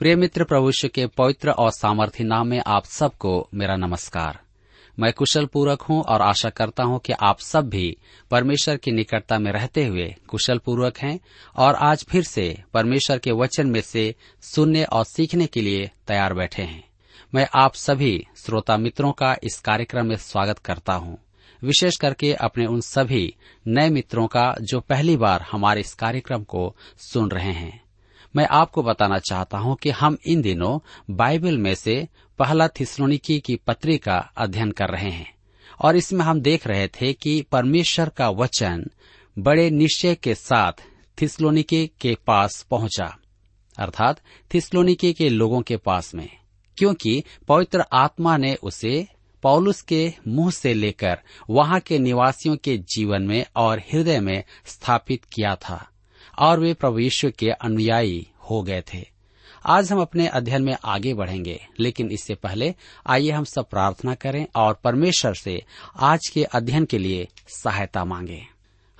प्रिय 0.00 0.16
मित्र 0.16 0.44
प्रभुष्य 0.44 0.88
के 0.88 1.06
पवित्र 1.06 1.50
और 1.50 1.70
सामर्थ्य 1.70 2.24
नाम 2.24 2.46
में 2.46 2.62
आप 2.66 2.84
सबको 2.84 3.48
मेरा 3.54 3.76
नमस्कार। 3.76 4.40
मैं 4.98 5.12
कुशल 5.12 5.46
पूर्वक 5.46 5.82
हूँ 5.82 6.02
और 6.02 6.22
आशा 6.22 6.50
करता 6.50 6.84
हूँ 6.84 6.98
कि 6.98 7.12
आप 7.12 7.38
सब 7.38 7.68
भी 7.68 7.96
परमेश्वर 8.30 8.76
की 8.76 8.90
निकटता 8.90 9.38
में 9.38 9.52
रहते 9.52 9.86
हुए 9.86 10.14
कुशल 10.28 10.58
पूर्वक 10.58 10.98
हैं 10.98 11.20
और 11.56 11.74
आज 11.74 12.04
फिर 12.08 12.22
से 12.22 12.62
परमेश्वर 12.74 13.18
के 13.18 13.32
वचन 13.32 13.66
में 13.66 13.80
से 13.80 14.14
सुनने 14.42 14.84
और 14.84 15.04
सीखने 15.04 15.46
के 15.46 15.60
लिए 15.60 15.90
तैयार 16.06 16.34
बैठे 16.34 16.62
हैं। 16.62 16.84
मैं 17.34 17.48
आप 17.54 17.74
सभी 17.74 18.26
श्रोता 18.36 18.76
मित्रों 18.76 19.12
का 19.12 19.36
इस 19.42 19.60
कार्यक्रम 19.60 20.06
में 20.06 20.16
स्वागत 20.16 20.58
करता 20.58 20.92
हूँ। 20.92 21.18
विशेष 21.64 21.96
करके 21.96 22.34
अपने 22.34 22.66
उन 22.66 22.80
सभी 22.80 23.34
नए 23.66 23.90
मित्रों 23.90 24.26
का 24.26 24.54
जो 24.62 24.80
पहली 24.80 25.16
बार 25.16 25.46
हमारे 25.52 25.80
इस 25.80 25.94
कार्यक्रम 25.94 26.42
को 26.42 26.76
सुन 26.98 27.30
रहे 27.30 27.52
हैं। 27.52 27.89
मैं 28.36 28.46
आपको 28.50 28.82
बताना 28.82 29.18
चाहता 29.18 29.58
हूँ 29.58 29.76
कि 29.76 29.90
हम 29.90 30.16
इन 30.26 30.42
दिनों 30.42 30.78
बाइबल 31.10 31.58
में 31.58 31.74
से 31.74 32.08
पहला 32.38 32.68
थिसलोनिकी 32.68 33.38
की 33.40 33.56
पत्री 33.56 33.98
का 33.98 34.18
अध्ययन 34.36 34.70
कर 34.70 34.88
रहे 34.88 35.10
हैं 35.10 35.34
और 35.80 35.96
इसमें 35.96 36.24
हम 36.24 36.40
देख 36.40 36.66
रहे 36.66 36.88
थे 36.88 37.12
कि 37.12 37.42
परमेश्वर 37.42 38.08
का 38.08 38.28
वचन 38.28 38.86
बड़े 39.38 39.70
निश्चय 39.70 40.14
के 40.14 40.34
साथ 40.34 40.72
थिसलोनिके 41.20 41.86
के 42.00 42.16
पास 42.26 42.62
पहुँचा, 42.62 43.16
अर्थात 43.78 44.20
थिसलोनिके 44.54 45.12
के 45.12 45.28
लोगों 45.28 45.60
के 45.62 45.76
पास 45.76 46.14
में, 46.14 46.28
क्योंकि 46.78 47.22
पवित्र 47.48 47.84
आत्मा 47.92 48.36
ने 48.36 48.54
उसे 48.54 49.06
पौलुस 49.42 49.80
के 49.82 50.12
मुँह 50.28 50.50
से 50.50 50.74
लेकर 50.74 51.18
वहाँ 51.50 51.80
के 51.80 51.98
निवासियों 51.98 52.56
के 52.56 52.76
जीवन 52.78 53.22
में 53.22 53.44
और 53.56 53.78
हृदय 53.78 54.20
में 54.20 54.42
स्थापित 54.66 55.24
किया 55.24 55.54
था। 55.56 55.86
और 56.40 56.60
वे 56.60 56.74
प्रभु 56.74 56.98
यीशु 56.98 57.30
के 57.38 57.50
अनुयायी 57.50 58.26
हो 58.50 58.62
गए 58.62 58.82
थे। 58.94 59.06
आज 59.66 59.92
हम 59.92 60.00
अपने 60.00 60.26
अध्ययन 60.26 60.62
में 60.62 60.76
आगे 60.84 61.14
बढ़ेंगे, 61.14 61.66
लेकिन 61.80 62.10
इससे 62.10 62.34
पहले 62.34 62.74
आइए 63.06 63.30
हम 63.30 63.44
सब 63.44 63.68
प्रार्थना 63.68 64.14
करें 64.14 64.46
और 64.56 64.80
परमेश्वर 64.84 65.34
से 65.34 65.64
आज 65.96 66.28
के 66.28 66.44
अध्ययन 66.44 66.84
के 66.84 66.98
लिए 66.98 67.28
सहायता 67.48 68.04
मांगे। 68.04 68.46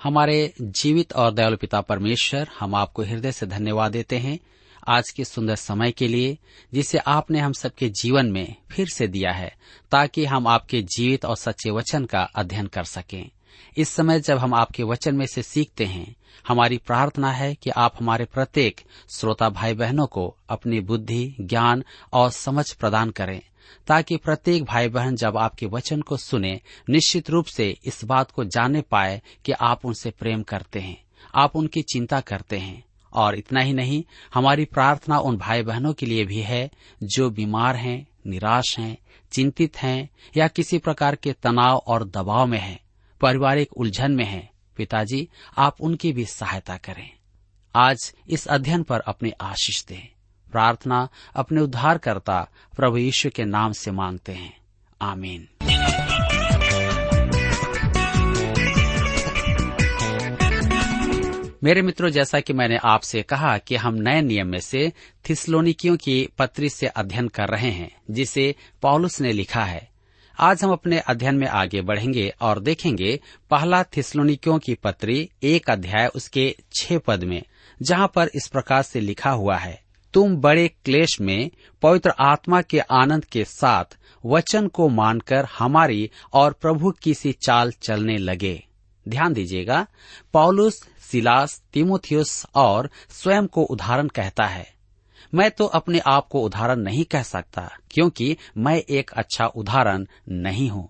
हमारे 0.03 0.53
जीवित 0.61 1.13
और 1.13 1.31
दयालु 1.31 1.57
पिता 1.57 1.81
परमेश्वर, 1.81 2.49
हम 2.59 2.75
आपको 2.75 3.03
हृदय 3.03 3.31
से 3.31 3.45
धन्यवाद 3.45 3.91
देते 3.91 4.17
हैं 4.17 4.39
आज 4.87 5.09
के 5.09 5.23
सुंदर 5.23 5.55
समय 5.55 5.91
के 5.91 6.07
लिए, 6.07 6.37
जिसे 6.73 6.97
आपने 6.97 7.39
हम 7.39 7.53
सबके 7.53 7.89
जीवन 7.89 8.25
में 8.25 8.55
फिर 8.71 8.87
से 8.87 9.07
दिया 9.07 9.31
है, 9.31 9.55
ताकि 9.91 10.25
हम 10.25 10.47
आपके 10.47 10.81
जीवित 10.81 11.25
और 11.25 11.35
सच्चे 11.35 11.71
वचन 11.71 12.05
का 12.05 12.21
अध्ययन 12.21 12.67
कर 12.67 12.83
सकें। 12.83 13.29
इस 13.77 13.89
समय 13.89 14.19
जब 14.19 14.37
हम 14.37 14.53
आपके 14.53 14.83
वचन 14.83 15.15
में 15.15 15.25
से 15.25 15.43
सीखते 15.43 15.85
हैं, 15.85 16.15
हमारी 16.47 16.77
प्रार्थना 16.77 17.31
है 17.31 17.55
कि 17.55 17.69
आप 17.69 17.93
हमारे 17.99 18.25
प्रत्येक 18.25 18.81
श्रोता 19.09 19.49
भाई 19.49 19.73
बहनों 19.73 20.07
को 20.07 20.37
अपनी 20.49 20.79
बुद्धि, 20.79 21.35
ज्ञान 21.41 21.83
और 22.13 22.31
समझ 22.31 22.73
प्रदान 22.73 23.09
करें, 23.09 23.41
ताकि 23.87 24.17
प्रत्येक 24.17 24.63
भाई 24.63 24.87
बहन 24.87 25.15
जब 25.15 25.37
आपके 25.37 25.65
वचन 25.65 26.01
को 26.01 26.17
सुने, 26.17 26.61
निश्चित 26.89 27.29
रूप 27.29 27.45
से 27.45 27.77
इस 27.85 28.03
बात 28.03 28.31
को 28.31 28.43
जानने 28.43 28.81
पाए 28.81 29.21
कि 29.45 29.51
आप 29.51 29.85
उनसे 29.85 30.11
प्रेम 30.11 30.43
करते 30.43 30.79
हैं, 30.79 31.03
आप 31.35 31.55
उनकी 31.55 31.81
चिंता 31.81 32.19
करते 32.19 32.57
हैं। 32.57 32.83
और 33.13 33.35
इतना 33.35 33.59
ही 33.59 33.73
नहीं, 33.73 34.03
हमारी 34.33 34.65
प्रार्थना 34.65 35.19
उन 35.19 35.37
भाई 35.37 35.63
बहनों 35.63 35.93
के 35.93 36.05
लिए 36.05 36.25
भी 36.25 36.39
है, 36.39 36.71
जो 37.03 37.29
बीमार 37.29 37.75
हैं, 37.75 38.07
निराश 38.27 38.79
हैं, 38.79 38.97
चिंतित 39.31 39.77
हैं, 39.77 40.09
या 40.37 40.47
किसी 40.47 40.77
प्रकार 40.77 41.15
के 41.15 41.33
तनाव 41.33 41.77
और 41.87 42.03
दबाव 42.03 42.45
में 42.45 42.59
हैं। 42.59 42.79
पारिवारिक 43.21 43.73
उलझन 43.73 44.11
में 44.11 44.25
हैं। 44.25 44.51
पिताजी, 44.77 45.29
आप 45.57 45.81
उनकी 45.81 46.13
भी 46.13 46.25
सहायता 46.25 46.77
करें। 46.77 47.09
आज 47.75 48.13
इस 48.29 48.47
अध्ययन 48.47 48.83
पर 48.83 48.99
अपनी 48.99 49.31
आशीष 49.41 49.85
दें। 49.85 50.13
प्रार्थना 50.51 51.09
अपने 51.35 51.61
उद्धारकर्ता 51.61 52.49
प्रभु 52.75 52.97
यीशु 52.97 53.29
के 53.29 53.45
नाम 53.45 53.71
से 53.71 53.91
मांगते 53.91 54.31
हैं। 54.31 54.57
आमीन। 55.01 55.47
मेरे 61.63 61.81
मित्रों, 61.81 62.09
जैसा 62.09 62.39
कि 62.39 62.53
मैंने 62.53 62.77
आपसे 62.77 63.21
कहा 63.21 63.57
कि 63.57 63.75
हम 63.75 63.93
नए 63.93 64.21
नियम 64.21 64.47
में 64.47 64.59
से 64.59 64.93
थिस्लोनिकियों 65.29 65.97
की 65.97 66.29
पत्री 66.37 66.69
से 66.69 66.87
अध्ययन 66.87 67.27
कर 67.27 67.47
रहे 67.47 67.71
हैं, 67.71 67.95
जिसे 68.11 68.55
पॉलुस 68.81 69.21
ने 69.21 69.31
लिखा 69.31 69.65
है। 69.65 69.90
आज 70.43 70.63
हम 70.63 70.71
अपने 70.71 70.99
अध्ययन 70.99 71.35
में 71.35 71.47
आगे 71.47 71.81
बढ़ेंगे 71.81 72.33
और 72.41 72.59
देखेंगे 72.59 73.19
पहला 73.49 73.83
थिस्लोनिकियों 73.83 74.57
की 74.59 74.73
पत्री, 74.73 75.29
एक 75.43 75.69
अध्याय 75.69 76.07
उसके 76.07 76.55
छह 76.73 76.97
पद 76.97 77.23
में, 77.23 77.43
जहाँ 77.81 78.11
पर 78.15 78.29
इस 78.35 78.47
प्रकार 78.47 78.81
से 78.83 78.99
लिखा 78.99 79.29
हुआ 79.29 79.57
है, 79.57 79.81
तुम 80.13 80.35
बड़े 80.37 80.67
क्लेश 80.85 81.19
में, 81.21 81.51
पवित्र 81.81 82.13
आत्मा 82.19 82.61
के 82.61 82.79
आनंद 82.79 83.25
के 83.25 83.45
साथ 83.45 83.97
वचन 84.25 84.67
को 84.67 84.89
मानकर 84.89 85.45
हमारी 85.59 86.09
और 86.33 86.53
प्रभु 86.53 86.91
की 86.91 87.13
सी 87.13 87.31
चाल 87.31 87.71
चलने 87.71 88.17
लगे। 88.17 88.63
ध्यान 89.05 89.33
दीजिएगा, 89.33 89.87
पॉलुस, 90.33 90.83
सिलास, 91.11 91.61
तिमोथियस 91.73 92.45
और 92.55 92.89
स्वयं 93.09 93.47
को 93.47 93.63
उदाहरण 93.63 94.07
कहता 94.07 94.45
है। 94.45 94.80
मैं 95.33 95.51
तो 95.51 95.65
अपने 95.65 95.99
आप 95.99 96.27
को 96.27 96.41
उदाहरण 96.41 96.75
नहीं 96.75 97.05
कह 97.05 97.23
सकता, 97.23 97.69
क्योंकि 97.91 98.37
मैं 98.57 98.77
एक 98.77 99.11
अच्छा 99.11 99.45
उदाहरण 99.45 100.05
नहीं 100.29 100.69
हूँ। 100.69 100.89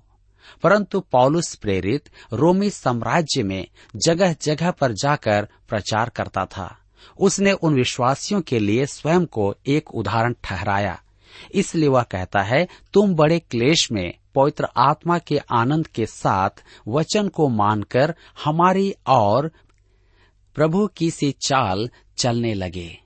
परंतु 0.63 0.99
पॉलुस 0.99 1.55
प्रेरित 1.55 2.09
रोमी 2.33 2.69
साम्राज्य 2.69 3.43
में 3.43 3.67
जगह 4.05 4.35
जगह 4.41 4.71
पर 4.71 4.91
जाकर 4.91 5.47
प्रचार 5.69 6.09
करता 6.09 6.45
था। 6.45 6.77
उसने 7.19 7.51
उन 7.51 7.75
विश्वासियों 7.75 8.41
के 8.41 8.59
लिए 8.59 8.85
स्वयं 8.85 9.25
को 9.25 9.55
एक 9.67 9.95
उदाहरण 9.95 10.35
ठहराया। 10.43 11.01
इसलिए 11.53 11.87
वह 11.87 12.03
कहता 12.03 12.41
है, 12.41 12.67
तुम 12.93 13.15
बड़े 13.15 13.39
क्लेश 13.39 13.91
में 13.91 14.13
पवित्र 14.35 14.67
आत्मा 14.77 15.17
के 15.17 15.37
आनंद 15.37 15.87
के 15.87 16.05
साथ 16.05 16.49
वचन 16.87 17.27
को 17.27 17.49
मानकर 17.49 18.15
हमारी 18.43 18.95
और 19.07 19.51
प्रभु 20.55 20.87
की 20.87 21.11
सी 21.11 21.31
चाल 21.31 21.89
चलने 22.17 22.53
लगे। 22.53 22.99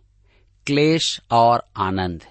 क्लेश 0.67 1.21
और 1.31 1.63
आनंद। 1.77 2.23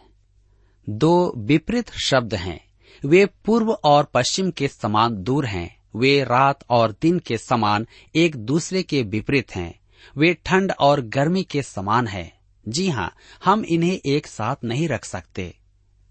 दो 0.89 1.35
विपरीत 1.37 1.91
शब्द 1.91 2.35
हैं। 2.35 2.65
वे 3.05 3.27
पूर्व 3.27 3.73
और 3.73 4.05
पश्चिम 4.15 4.51
के 4.51 4.69
समान 4.69 5.23
दूर 5.23 5.47
हैं। 5.47 5.77
वे 5.97 6.25
रात 6.25 6.65
और 6.71 6.97
दिन 7.03 7.19
के 7.19 7.39
समान 7.39 7.87
एक 8.15 8.37
दूसरे 8.37 8.83
के 8.83 9.03
विपरीत 9.03 9.57
हैं। 9.57 9.81
वे 10.17 10.35
ठंड 10.35 10.73
और 10.81 11.01
गर्मी 11.01 11.43
के 11.43 11.63
समान 11.63 12.07
हैं। 12.07 12.39
जी 12.69 12.89
हाँ 12.89 13.15
हम 13.45 13.65
इन्हें 13.65 14.01
एक 14.07 14.27
साथ 14.27 14.57
नहीं 14.65 14.89
रख 14.89 15.05
सकते। 15.05 15.55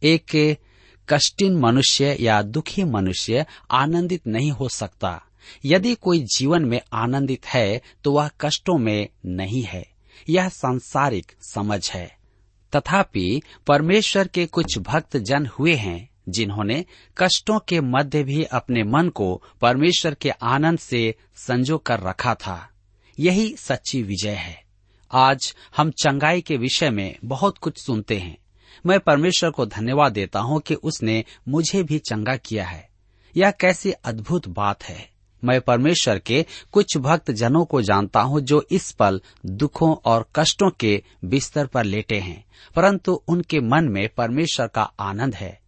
एक 0.04 0.58
कष्टिन 1.10 1.60
मनुष्य 1.60 2.18
या 2.20 2.42
दुखी 2.42 2.84
मनुष्य 2.84 3.46
आनंदित 3.72 4.28
नहीं 4.28 4.52
हो 4.52 4.70
सकता। 4.70 5.24
यदि 5.66 5.96
कोई 5.96 6.20
जीवन 6.20 6.66
में 6.66 6.82
आनंदित 6.94 7.46
है 7.46 7.82
तो 8.04 8.12
वह 8.12 8.30
कष्टों 8.42 8.78
में 8.78 9.08
नहीं 9.26 9.64
है। 9.64 9.93
यह 10.30 10.50
सांसारिक 10.50 11.32
समझ 11.42 11.92
है। 11.92 12.18
तथापि 12.76 13.42
परमेश्वर 13.68 14.28
के 14.28 14.46
कुछ 14.46 14.78
भक्त 14.78 15.18
जन 15.18 15.46
हुए 15.46 15.76
हैं, 15.76 16.10
जिन्होंने 16.30 16.86
कष्टों 17.18 17.60
के 17.60 17.82
मध्य 17.82 18.24
भी 18.24 18.44
अपने 18.44 18.84
मन 18.84 19.10
को 19.10 19.44
परमेश्वर 19.62 20.14
के 20.14 20.30
आनंद 20.30 20.80
से 20.80 21.16
संजो 21.36 21.78
कर 21.78 22.00
रखा 22.00 22.36
था। 22.36 22.70
यही 23.20 23.56
सच्ची 23.58 24.04
विजय 24.04 24.32
है। 24.32 24.64
आज 25.12 25.56
हम 25.78 25.92
चंगाई 25.92 26.42
के 26.42 26.58
विषय 26.58 26.90
में 26.90 27.16
बहुत 27.26 27.58
कुछ 27.58 27.86
सुनते 27.86 28.18
हैं। 28.18 28.38
मैं 28.86 29.00
परमेश्वर 29.00 29.50
को 29.50 29.66
धन्यवाद 29.66 30.12
देता 30.12 30.40
हूँ 30.40 30.62
कि 30.62 30.76
उसने 30.76 31.26
मुझे 31.48 31.84
भी 31.84 32.00
चंगा 32.00 32.36
किया 32.36 32.66
है। 32.66 32.90
यह 33.38 33.52
कैसी 33.52 33.92
अद्भुत 33.92 34.48
बात 34.48 34.84
है। 34.84 35.13
मैं 35.44 35.62
परमेश्वर 35.62 36.20
के 36.20 36.46
कुछ 36.72 36.98
भक्त 36.98 37.32
जनों 37.32 37.66
को 37.66 37.82
जानता 37.82 38.22
हूँ 38.22 38.42
जो 38.42 38.64
इस 38.72 38.92
पल 38.92 39.22
दुखों 39.46 39.96
और 40.06 40.26
कष्टों 40.36 40.70
के 40.70 41.04
बिस्तर 41.26 41.68
पर 41.68 41.84
लेटे 41.84 42.20
हैं, 42.20 42.44
परंतु 42.76 43.22
उनके 43.28 43.60
मन 43.60 43.88
में 43.88 44.08
परमेश्वर 44.18 44.68
का 44.68 44.84
आनंद 45.00 45.36
है। 45.36 45.60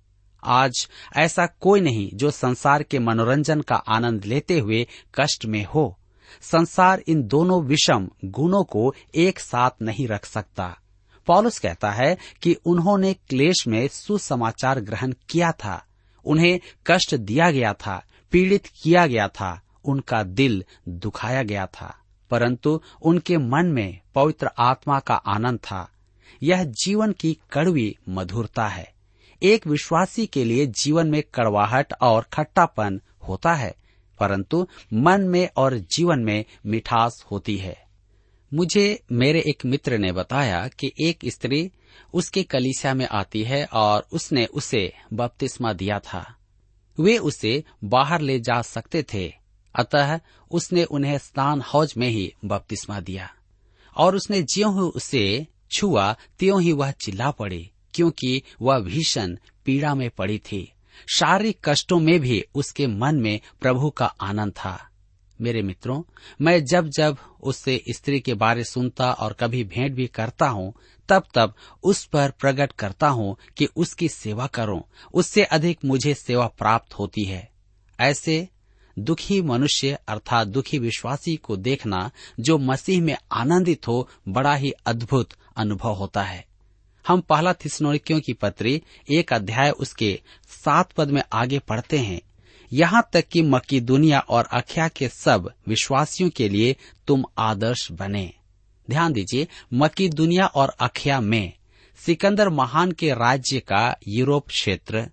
आज 0.44 0.88
ऐसा 1.18 1.46
कोई 1.46 1.82
नहीं 1.82 2.10
जो 2.14 2.32
संसार 2.32 2.84
के 2.84 3.00
मनोरंजन 3.00 3.62
का 3.62 3.76
आनंद 3.76 4.26
लेते 4.26 4.60
हुए 4.60 4.88
कष्ट 5.16 5.46
में 5.46 5.64
हो। 5.66 5.98
संसार 6.42 7.04
इन 7.08 7.24
दोनों 7.24 7.64
विषम 7.64 8.10
गुणों 8.26 8.64
को 8.64 8.94
एक 9.16 9.40
साथ 9.40 9.82
नहीं 9.82 10.08
रख 10.08 10.26
सकता। 10.26 10.78
पॉलुस 11.28 11.60
कहता 11.60 11.92
है 11.92 12.18
कि 12.42 12.54
उन्होंने 12.66 13.14
क्लेश 13.14 13.68
में 13.68 13.88
सुसमाचार 13.88 14.80
ग्रहण 14.80 15.14
किया 15.30 15.52
था। 15.52 15.86
उन्हें 16.26 16.60
कष्ट 16.88 17.16
दिया 17.16 17.52
गया 17.52 17.74
था, 17.74 18.04
पीड़ित 18.32 18.66
किया 18.84 19.08
गया 19.08 19.28
था। 19.28 19.62
उनका 19.86 20.24
दिल 20.24 20.64
दुखाया 20.90 21.44
गया 21.44 21.66
था, 21.66 21.94
परंतु 22.30 22.82
उनके 23.02 23.38
मन 23.38 23.66
में 23.66 24.00
पवित्र 24.16 24.50
आत्मा 24.58 25.00
का 25.00 25.16
आनंद 25.16 25.60
था। 25.60 25.88
यह 26.44 26.64
जीवन 26.64 27.12
की 27.12 27.38
कड़वी 27.52 27.96
मधुरता 28.10 28.68
है। 28.68 28.94
एक 29.44 29.68
विश्वासी 29.68 30.26
के 30.26 30.44
लिए 30.44 30.66
जीवन 30.66 31.08
में 31.08 31.22
कड़वाहट 31.34 31.94
और 32.02 32.28
खट्टापन 32.34 33.02
होता 33.28 33.54
है, 33.54 33.76
परंतु 34.20 34.68
मन 34.94 35.22
में 35.22 35.50
और 35.58 35.78
जीवन 35.92 36.20
में 36.20 36.46
मिठास 36.66 37.26
होती 37.32 37.58
है। 37.58 37.84
मुझे 38.54 39.04
मेरे 39.12 39.40
एक 39.40 39.66
मित्र 39.66 39.98
ने 39.98 40.12
बताया 40.12 40.68
कि 40.68 40.92
एक 41.00 41.20
स्त्री 41.26 41.72
उसके 42.14 42.44
कलीसिया 42.44 42.94
में 42.94 43.08
आती 43.12 43.44
है 43.44 43.66
और 43.66 44.08
उसने 44.14 44.46
उसे 44.46 44.94
बपतिस्मा 45.14 45.74
दिया 45.74 46.00
था। 46.00 46.36
वे 47.00 47.18
उसे 47.18 47.64
बाहर 47.84 48.22
ले 48.22 48.40
जा 48.40 48.62
सकते 48.62 49.04
थे 49.14 49.34
अतः 49.76 50.20
उसने 50.52 50.84
उन्हें 50.84 51.18
स्नान 51.18 51.62
हौज 51.62 51.94
में 51.98 52.08
ही 52.08 52.34
बपतिस्मा 52.46 53.00
दिया। 53.00 53.34
और 53.98 54.16
उसने 54.16 54.42
ज्यो 54.42 54.72
ही 54.72 54.80
उसे 54.80 55.48
छुआ, 55.72 56.16
त्यों 56.40 56.62
ही 56.62 56.72
वह 56.72 56.92
चिल्ला 56.92 57.32
पड़ी, 57.32 57.72
क्योंकि 57.94 58.44
वह 58.62 58.80
भीषण 58.80 59.38
पीड़ा 59.66 59.96
में 59.96 60.10
पड़ी 60.10 60.40
थी। 60.40 60.72
शारीरिक 61.16 61.60
कष्टों 61.66 62.00
में 62.00 62.20
भी 62.20 62.44
उसके 62.56 62.88
मन 62.88 63.16
में 63.16 63.40
प्रभु 63.62 63.90
का 63.90 64.06
आनंद 64.06 64.52
था। 64.52 64.90
मेरे 65.42 65.62
मित्रों, 65.62 66.04
मैं 66.42 66.66
जब 66.66 66.90
जब 66.90 67.18
उससे 67.44 67.84
स्त्री 67.90 68.20
के 68.20 68.34
बारे 68.34 68.64
सुनता 68.64 69.12
और 69.12 69.34
कभी 69.34 69.64
भेंट 69.64 69.94
भी 69.94 70.08
करता 70.08 70.48
हूँ, 70.48 70.74
तब 71.10 71.24
तब 71.36 71.54
उस 71.84 72.06
पर 72.06 72.32
प्रकट 72.32 72.72
करता 72.72 73.08
हूँ 73.08 73.38
कि 73.58 73.68
उसकी 73.76 74.10
सेवा 74.10 74.48
करूँ, 74.48 74.82
उससे 75.14 75.44
अधिक 75.44 75.80
मुझे 75.86 76.14
सेवा 76.14 76.48
प्राप्त 76.48 76.94
होती 76.94 77.24
है। 77.24 77.52
ऐसे 78.00 78.50
दुखी 79.00 79.42
मनुष्य 79.42 80.00
अर्थात 80.08 80.48
दुखी 80.48 80.80
विश्वासी 80.80 81.36
को 81.36 81.58
देखना 81.58 82.12
जो 82.40 82.58
मसीह 82.58 83.02
में 83.02 83.18
आनंदित 83.32 83.88
हो, 83.88 84.10
बड़ा 84.28 84.56
ही 84.56 84.72
अद्भुत 84.72 85.30
अनुभव 85.58 85.94
होता 85.94 86.24
है। 86.24 86.46
हम 87.08 87.22
पहला 87.22 87.54
थिस्नोलिकियों 87.54 88.20
की 88.20 88.34
पत्री, 88.34 88.82
एक 89.12 89.34
अध्याय 89.34 89.72
उसके 89.72 90.22
सात 90.48 90.92
पद 90.92 91.10
में 91.10 91.24
आगे 91.34 91.60
पढ़ते 91.60 92.00
हैं। 92.00 92.22
यहाँ 92.74 93.10
तक 93.14 93.28
कि 93.28 93.42
मक्की 93.42 93.82
दुनिया 93.82 94.20
और 94.20 94.46
अख्या 94.46 94.88
के 94.88 95.08
सब 95.08 95.52
विश्वासियों 95.68 96.30
के 96.30 96.50
लिए 96.50 96.76
तुम 97.08 97.26
आदर्श 97.38 97.92
बने। 97.92 98.34
ध्यान 98.90 99.14
दीजिए 99.14 99.48
मक्की 99.74 100.10
दुनिया 100.10 100.46
और 100.46 100.70
अख्या 100.70 101.22
में 101.22 101.54
सिकंदर 101.98 102.50
महान 102.50 102.92
के 102.92 103.12
राज्य 103.12 103.60
का 103.60 103.98
यूरोप 104.08 104.48
क्षेत्र 104.48 105.10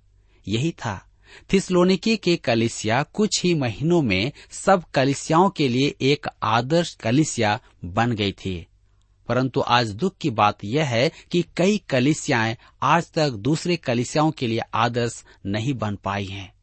यही 0.49 0.70
था। 0.70 1.08
थिस्लोनिकी 1.52 2.17
के 2.17 2.37
कलिसिया 2.37 3.02
कुछ 3.02 3.43
ही 3.43 3.55
महीनों 3.55 4.02
में 4.02 4.32
सब 4.50 4.84
कलिसियाओं 4.94 5.50
के 5.50 5.69
लिए 5.69 5.94
एक 6.00 6.26
आदर्श 6.43 6.94
कलिसिया 6.94 7.61
बन 7.84 8.12
गई 8.12 8.32
थी। 8.32 8.67
परंतु 9.29 9.61
आज 9.61 9.90
दुख 9.90 10.17
की 10.20 10.31
बात 10.31 10.58
यह 10.64 10.84
है 10.84 11.12
कि 11.31 11.44
कई 11.56 11.82
कलिसियाएँ 11.88 12.56
आज 12.82 13.12
तक 13.12 13.31
दूसरे 13.31 13.76
कलिसियाओं 13.76 14.31
के 14.31 14.46
लिए 14.46 14.61
आदर्श 14.75 15.25
नहीं 15.46 15.75
बन 15.75 15.96
पाई 15.96 16.25
हैं। 16.25 16.55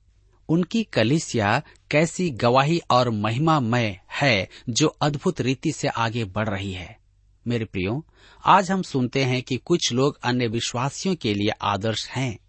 उनकी 0.49 0.83
कलिसिया 0.83 1.61
कैसी 1.91 2.29
गवाही 2.29 2.81
और 2.91 3.09
महिमामय 3.09 3.99
है 4.21 4.49
जो 4.69 4.87
अद्भुत 4.87 5.41
रीति 5.41 5.71
से 5.71 5.87
आगे 5.87 6.25
बढ़ 6.25 6.49
रही 6.49 6.71
है। 6.71 6.99
मेरे 7.47 7.65
प्रियो, 7.65 8.05
आज 8.45 8.71
हम 8.71 8.81
सुनते 8.81 9.23
हैं 9.23 9.43
कि 9.43 9.57
कुछ 9.57 9.91
लोग 9.93 10.19
अन्य 10.23 10.47
विश्वासियों 10.47 11.15
के 11.15 11.33
लिए 11.33 11.49
आदर्श 11.61 12.09
हैं। 12.09 12.39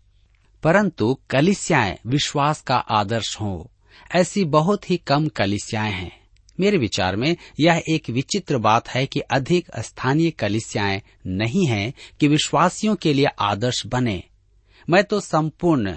परंतु 0.62 1.18
कलिसियाएँ 1.30 1.98
विश्वास 2.06 2.60
का 2.60 2.76
आदर्श 2.76 3.36
हो। 3.40 3.70
ऐसी 4.14 4.44
बहुत 4.44 4.90
ही 4.90 4.96
कम 4.96 5.28
कलिसियाएँ 5.28 5.92
हैं। 5.92 6.20
मेरे 6.60 6.78
विचार 6.78 7.16
में 7.16 7.36
यह 7.60 7.82
एक 7.88 8.10
विचित्र 8.10 8.58
बात 8.58 8.88
है 8.88 9.06
कि 9.06 9.20
अधिक 9.20 9.68
स्थानीय 9.78 10.30
कलिसियाएँ 10.30 11.02
नहीं 11.26 11.66
हैं 11.66 11.92
कि 12.20 12.28
विश्वासियों 12.28 12.96
के 12.96 13.12
लिए 13.12 13.26
आदर्श 13.26 13.86
बने। 13.86 14.22
मैं 14.90 15.04
तो 15.04 15.20
संपूर्ण 15.20 15.96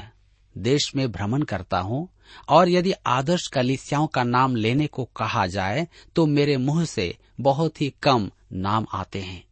देश 0.58 0.96
में 0.96 1.12
भ्रमण 1.12 1.42
करता 1.42 1.80
हूँ 1.80 2.08
और 2.50 2.70
यदि 2.70 2.94
आदर्श 3.06 3.48
कलिसियाओं 3.48 4.08
का 4.08 4.24
नाम 4.24 4.56
लेने 4.56 4.88
को 4.88 5.04
कहा 5.04 5.48
जाए 5.48 5.88
तो 6.16 6.26
मेरे 6.26 6.58
मुँह 6.58 6.86
से 6.86 7.18
बहुत 7.42 7.82
ही 7.82 7.94
कम 8.04 8.32
नाम 8.54 8.86
आते 8.94 9.22
हैं। 9.22 9.44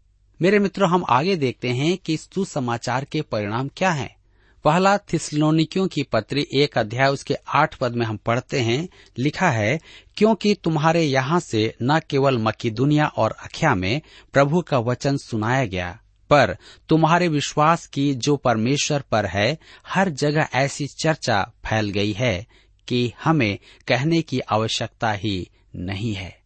मेरे 0.41 0.59
मित्रों, 0.59 0.89
हम 0.89 1.05
आगे 1.09 1.35
देखते 1.35 1.69
हैं 1.69 1.97
कि 1.97 2.17
सुसमाचार 2.17 3.05
के 3.05 3.21
परिणाम 3.21 3.69
क्या 3.77 3.91
हैं। 3.91 4.15
पहला 4.63 4.97
थिस्लोनिकियों 4.97 5.87
की 5.87 6.03
पत्री 6.03 6.47
एक 6.53 6.77
अध्याय 6.77 7.09
उसके 7.09 7.35
आठ 7.47 7.75
पद 7.75 7.95
में 7.95 8.05
हम 8.05 8.17
पढ़ते 8.17 8.59
हैं, 8.59 8.89
लिखा 9.19 9.49
है, 9.49 9.79
क्योंकि 10.17 10.53
तुम्हारे 10.53 11.03
यहाँ 11.03 11.39
से 11.39 11.75
न 11.81 11.99
केवल 12.09 12.37
मकीदुनिया 12.37 13.05
और 13.05 13.31
अख्या 13.31 13.75
में 13.75 14.01
प्रभु 14.33 14.61
का 14.61 14.79
वचन 14.79 15.17
सुनाया 15.17 15.65
गया, 15.65 15.99
पर 16.29 16.57
तुम्हारे 16.89 17.27
विश्वास 17.27 17.87
की 17.87 18.13
जो 18.15 18.35
परमेश्वर 18.35 19.03
पर 19.11 19.25
है, 19.25 19.57
हर 19.87 20.09
जगह 20.09 20.49
ऐसी 20.53 20.87
चर्चा 20.87 21.51
फैल 21.65 21.89
गई 21.89 22.13
है 22.13 22.45
कि 22.87 23.13
हमें 23.23 23.59
कहने 23.87 24.21
की 24.21 24.39
आवश्यकता 24.39 25.11
ही 25.11 25.49
नहीं 25.75 26.13
है। 26.13 26.41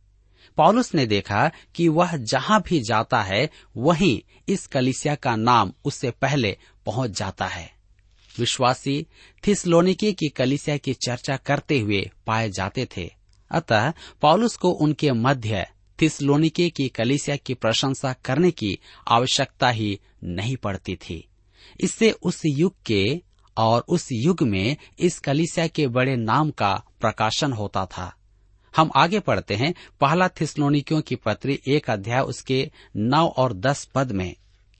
पॉलुस 0.57 0.95
ने 0.95 1.05
देखा 1.05 1.51
कि 1.75 1.87
वह 1.87 2.17
जहाँ 2.17 2.61
भी 2.61 2.79
जाता 2.79 3.21
है, 3.21 3.49
वहीं 3.77 4.21
इस 4.47 4.67
कलिसिया 4.67 5.15
का 5.15 5.35
नाम 5.35 5.73
उससे 5.85 6.11
पहले 6.11 6.57
पहुँच 6.85 7.11
जाता 7.11 7.45
है। 7.45 7.74
विश्वासी 8.39 9.07
थिसलोनिके 9.47 10.11
की 10.11 10.29
कलिसिया 10.29 10.77
की 10.77 10.93
चर्चा 10.93 11.37
करते 11.37 11.79
हुए 11.79 12.09
पाए 12.27 12.49
जाते 12.49 12.87
थे। 12.97 13.13
अतः 13.51 13.93
पॉलुस 14.21 14.57
को 14.57 14.69
उनके 14.69 15.11
मध्य 15.11 15.67
थिसलोनिके 16.01 16.69
की 16.69 16.89
कलिसिया 16.89 17.35
की 17.35 17.53
प्रशंसा 17.53 18.13
करने 18.13 18.51
की 18.51 18.79
आवश्यकता 19.07 19.69
ही 19.69 19.99
नहीं 20.23 20.57
पड़ती 20.57 20.95
थी। 20.95 21.27
इससे 21.79 22.11
उस 22.11 22.41
युग 22.45 22.75
के 22.85 23.21
और 23.57 23.85
उस 23.87 24.09
युग 24.11 24.41
में 24.41 24.77
इस 24.99 25.19
कलिसिया 25.19 25.67
के 25.67 25.87
बड़े 25.87 26.15
नाम 26.15 26.51
का 26.51 26.83
प्रकाशन 27.01 27.53
होता 27.53 27.85
था। 27.85 28.15
हम 28.75 28.91
आगे 28.95 29.19
पढ़ते 29.19 29.55
हैं। 29.55 29.73
पहला 30.01 30.27
थिसलोनिकियों 30.27 31.01
की 31.01 31.15
पत्री 31.15 31.59
एक 31.67 31.89
अध्याय 31.89 32.21
उसके 32.21 32.71
नौ 32.95 33.27
और 33.27 33.53
दस 33.53 33.85
पद 33.95 34.11
में। 34.11 34.35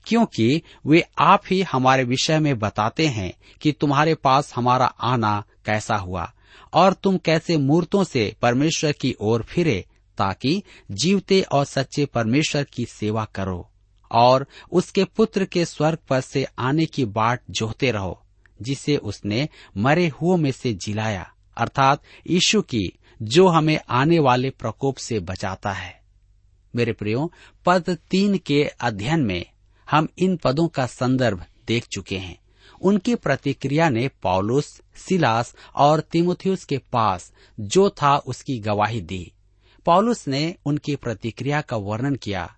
क्योंकि 0.06 0.62
वे 0.86 1.04
आप 1.18 1.42
ही 1.50 1.62
हमारे 1.62 2.04
विषय 2.04 2.38
में 2.38 2.58
बताते 2.58 3.06
हैं 3.06 3.32
कि 3.60 3.72
तुम्हारे 3.72 4.14
पास 4.14 4.52
हमारा 4.56 4.86
आना 4.86 5.44
कैसा 5.64 5.96
हुआ, 5.96 6.32
और 6.72 6.92
तुम 6.92 7.18
कैसे 7.18 7.56
मूर्तों 7.56 8.04
से 8.04 8.36
परमेश्वर 8.42 8.92
की 8.92 9.14
ओर 9.20 9.42
फिरे 9.42 9.84
ताकि 10.18 10.62
जीवते 10.90 11.40
और 11.42 11.64
सच्चे 11.64 12.06
परमेश्वर 12.06 12.64
की 12.64 12.84
सेवा 12.84 13.24
करो, 13.24 13.70
और 14.10 14.46
उसके 14.72 15.04
पुत्र 15.04 15.44
के 15.44 15.64
स्वर्ग 15.64 15.98
पर 16.08 16.20
से 16.20 16.46
आने 16.58 16.86
की 16.86 17.04
बाट 17.04 17.40
जोहते 17.50 17.90
रहो, 17.90 18.22
जिसे 18.62 18.96
उसने 18.96 19.48
मरे 19.76 20.08
हुओं 20.08 20.36
में 20.36 20.52
से 20.52 20.74
जिलाया, 20.74 21.32
अर्थात 21.56 22.02
यीशु 22.30 22.62
की, 22.62 22.98
जो 23.22 23.48
हमें 23.48 23.78
आने 23.88 24.18
वाले 24.18 24.50
प्रकोप 24.50 24.96
से 24.96 25.20
बचाता 25.20 25.72
है। 25.72 26.00
मेरे 26.76 26.92
प्रियो, 26.92 27.32
पद 27.66 27.98
तीन 28.10 28.38
के 28.38 28.70
अध्ययन 28.80 29.20
में 29.20 29.44
हम 29.90 30.08
इन 30.18 30.36
पदों 30.36 30.68
का 30.68 30.86
संदर्भ 30.86 31.44
देख 31.66 31.86
चुके 31.86 32.18
हैं। 32.18 32.40
उनकी 32.82 33.14
प्रतिक्रिया 33.14 33.88
ने 33.88 34.08
पॉलुस, 34.08 34.82
सिलास 34.96 35.54
और 35.76 36.00
तिमुथियुस 36.00 36.64
के 36.64 36.78
पास 36.78 37.32
जो 37.60 37.90
था 37.90 38.16
उसकी 38.16 38.58
गवाही 38.58 39.00
दी। 39.00 39.32
पॉलुस 39.84 40.28
ने 40.28 40.54
उनकी 40.66 40.96
प्रतिक्रिया 40.96 41.60
का 41.60 41.76
वर्णन 41.76 42.14
किया। 42.14 42.56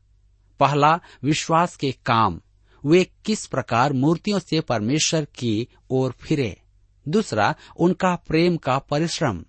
पहला, 0.61 1.01
विश्वास 1.23 1.77
के 1.77 1.93
काम। 1.93 2.41
वे 2.85 3.11
किस 3.25 3.47
प्रकार 3.47 3.93
मूर्तियों 3.93 4.39
से 4.39 4.61
परमेश्वर 4.61 5.25
की 5.25 5.69
ओर 5.91 6.13
फिरे। 6.13 6.63
दूसरा, 7.09 7.55
उनका 7.79 8.17
प्रेम 8.17 8.57
का 8.57 8.79
परिश्रम। 8.79 9.45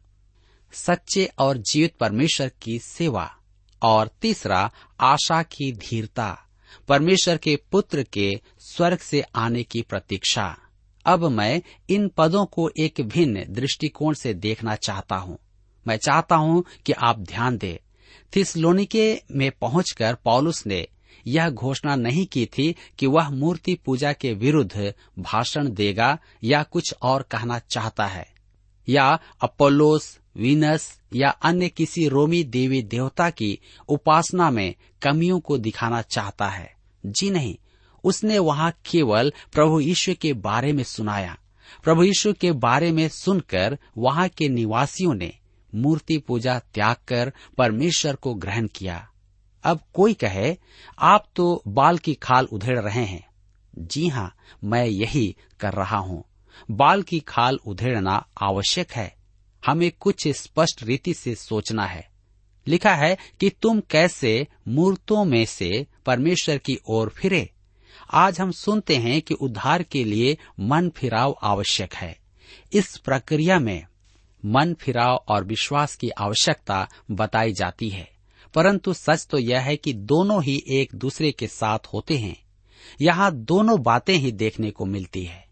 सच्चे 0.74 1.32
और 1.40 1.58
जीवित 1.58 1.96
परमेश्वर 2.00 2.52
की 2.62 2.80
सेवा। 2.80 3.36
और 3.82 4.10
तीसरा, 4.22 4.72
आशा 5.00 5.44
की 5.44 5.72
धीरता। 5.72 6.49
परमेश्वर 6.88 7.38
के 7.38 7.60
पुत्र 7.72 8.04
के 8.04 8.42
स्वर्ग 8.60 8.98
से 8.98 9.22
आने 9.22 9.64
की 9.64 9.82
प्रतीक्षा। 9.82 10.58
अब 11.06 11.26
मैं 11.26 11.62
इन 11.90 12.12
पदों 12.18 12.46
को 12.46 12.70
एक 12.80 13.02
भिन्न 13.02 13.46
दृष्टिकोण 13.50 14.14
से 14.14 14.34
देखना 14.34 14.76
चाहता 14.76 15.16
हूँ। 15.16 15.38
मैं 15.88 15.98
चाहता 15.98 16.36
हूँ 16.36 16.64
कि 16.86 16.94
आप 16.94 17.20
ध्यान 17.20 17.58
दें। 17.58 17.78
थिसलोनिके 18.36 19.22
में 19.32 19.52
पहुंचकर 19.52 20.16
पॉलुस 20.16 20.68
ने 20.68 20.88
यह 21.28 21.50
घोषणा 21.50 21.96
नहीं 21.96 22.26
की 22.26 22.46
थी 22.46 22.76
कि 23.00 23.06
वह 23.06 23.30
मूर्ति 23.30 23.76
पूजा 23.76 24.14
के 24.14 24.34
विरुद्ध 24.34 24.94
भाषण 25.20 25.70
देगा 25.70 26.20
या 26.44 26.64
कुछ 26.64 26.94
और 27.02 27.22
कहना 27.22 27.60
चाहता 27.60 28.06
है। 28.06 28.28
या 28.90 29.20
अपोलोस 29.42 30.20
वीनस 30.40 31.02
या 31.16 31.30
अन्य 31.30 31.70
किसी 31.70 32.08
रोमी 32.08 32.44
देवी 32.44 32.82
देवता 32.82 33.30
की 33.30 33.60
उपासना 33.90 34.50
में 34.52 34.76
कमियों 35.02 35.40
को 35.40 35.58
दिखाना 35.58 36.02
चाहता 36.02 36.48
है। 36.48 36.76
जी 37.06 37.30
नहीं, 37.30 37.58
उसने 38.04 38.40
वहाँ 38.40 38.74
केवल 38.86 39.34
प्रभु 39.54 39.80
यीशु 39.80 40.14
के 40.22 40.34
बारे 40.34 40.74
में 40.74 40.84
सुनाया। 40.84 41.38
प्रभु 41.84 42.04
यीशु 42.04 42.34
के 42.34 42.52
बारे 42.52 42.92
में 42.92 43.10
सुनकर 43.10 43.78
वहाँ 43.98 44.28
के 44.28 44.50
निवासियों 44.50 45.14
ने 45.14 45.34
मूर्ति 45.76 46.18
पूजा 46.18 46.60
त्याग 46.60 46.96
कर 47.08 47.34
परमेश्वर 47.58 48.16
को 48.16 48.34
ग्रहण 48.34 48.68
किया। 48.68 49.08
अब 49.64 49.80
कोई 49.94 50.14
कहे, 50.14 50.58
आप 51.00 51.26
तो 51.36 51.64
बाल 51.68 51.98
की 51.98 52.14
खाल 52.14 52.46
उधेड़ 52.46 52.80
रहे 52.80 53.06
हैं। 53.06 53.28
जी 53.78 54.08
हाँ 54.08 54.36
मैं 54.64 54.86
यही 54.86 55.36
कर 55.60 55.74
रहा 55.74 55.98
हूँ। 55.98 56.24
बाल 56.72 57.02
की 57.02 57.20
खाल 57.20 57.60
उधेड़ना 57.68 58.28
आवश्यक 58.42 58.92
है। 58.92 59.19
हमें 59.66 59.92
कुछ 60.00 60.28
स्पष्ट 60.28 60.84
रीति 60.84 61.14
से 61.14 61.36
सोचना 61.36 61.86
है। 61.86 62.10
लिखा 62.68 62.96
है 62.96 63.18
कि 63.40 63.50
तुम 63.50 63.80
कैसे 63.80 64.48
मूर्तों 64.68 65.26
में 65.26 65.46
से 65.46 65.88
परमेश्वर 66.06 66.58
की 66.58 66.80
ओर 66.88 67.10
फिरे। 67.10 67.50
आज 68.12 68.40
हम 68.40 68.52
सुनते 68.52 68.96
हैं 68.96 69.22
कि 69.22 69.34
उद्धार 69.34 69.84
के 69.84 70.04
लिए 70.04 70.38
मन 70.60 70.90
फिराव 70.90 71.40
आवश्यक 71.44 71.94
है। 71.94 72.20
इस 72.74 72.98
प्रक्रिया 72.98 73.60
में 73.60 73.86
मन 74.46 74.74
फिराव 74.74 75.26
और 75.28 75.44
विश्वास 75.44 75.96
की 75.96 76.10
आवश्यकता 76.10 76.90
बताई 77.12 77.54
जाती 77.54 77.90
है। 77.90 78.12
परंतु 78.54 78.94
सच 78.94 79.28
तो 79.30 79.38
यह 79.38 79.60
है 79.60 79.76
कि 79.76 79.94
दोनों 79.94 80.44
ही 80.44 80.64
एक 80.70 80.96
दूसरे 80.96 81.32
के 81.32 81.48
साथ 81.48 81.80
होते 81.94 82.18
हैं। 82.18 82.44
यहाँ 83.02 83.36
दोनों 83.36 83.82
बातें 83.82 84.16
ही 84.16 84.32
देखने 84.32 84.72
को 84.72 84.86
मिलती 84.86 85.24
है। 85.24 85.49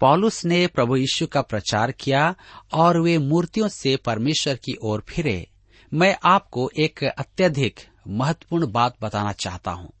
पॉलुस 0.00 0.44
ने 0.44 0.66
प्रभु 0.66 0.96
यीशु 0.96 1.26
का 1.26 1.42
प्रचार 1.42 1.92
किया 1.92 2.34
और 2.72 3.00
वे 3.00 3.18
मूर्तियों 3.18 3.68
से 3.68 3.96
परमेश्वर 3.96 4.54
की 4.54 4.76
ओर 4.82 5.04
फिरे। 5.08 5.48
मैं 5.94 6.16
आपको 6.24 6.70
एक 6.80 7.04
अत्यधिक 7.04 7.80
महत्वपूर्ण 8.08 8.72
बात 8.72 8.96
बताना 9.02 9.32
चाहता 9.32 9.70
हूँ। 9.70 9.92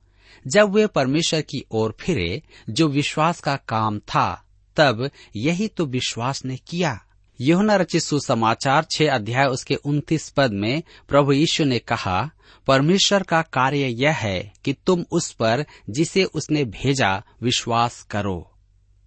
जब 0.46 0.72
वे 0.72 0.86
परमेश्वर 0.86 1.40
की 1.40 1.64
ओर 1.70 1.96
फिरे, 2.00 2.42
जो 2.70 2.88
विश्वास 2.88 3.40
का 3.40 3.56
काम 3.56 3.98
था, 3.98 4.44
तब 4.76 5.10
यही 5.36 5.68
तो 5.68 5.86
विश्वास 5.86 6.44
ने 6.44 6.56
किया। 6.56 7.04
यहुना 7.40 7.76
रचित 7.76 8.02
सुसमाचार 8.02 8.86
छह 8.90 9.14
अध्याय 9.14 9.46
उसके 9.46 9.74
उन्तीस 9.74 10.30
पद 10.30 10.52
में 10.52 10.82
प्रभु 11.08 11.32
यीशु 11.32 11.64
ने 11.64 11.78
कहा, 11.78 12.30
परमेश्वर 12.66 13.22
का 13.22 13.42
कार्य 13.42 13.86
यह 13.86 14.12
है 14.12 14.52
कि 14.64 14.72
तुम 14.72 15.04
उस 15.12 15.32
पर, 15.32 15.64
जिसे 15.90 16.24
उसने 16.24 16.64
भेजा, 16.64 17.22
विश्वास 17.42 18.02
करो। 18.02 18.54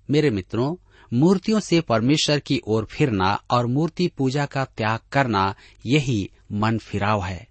मेरे 0.09 0.29
मित्रों, 0.29 0.75
मूर्तियों 1.13 1.59
से 1.59 1.81
परमेश्वर 1.81 2.39
की 2.39 2.61
ओर 2.67 2.85
फिरना 2.85 3.43
और 3.49 3.65
मूर्ति 3.65 4.07
पूजा 4.07 4.45
का 4.45 4.65
त्याग 4.65 4.99
करना 5.11 5.55
यही 5.85 6.29
मन 6.51 6.77
फिराव 6.77 7.23
है। 7.23 7.47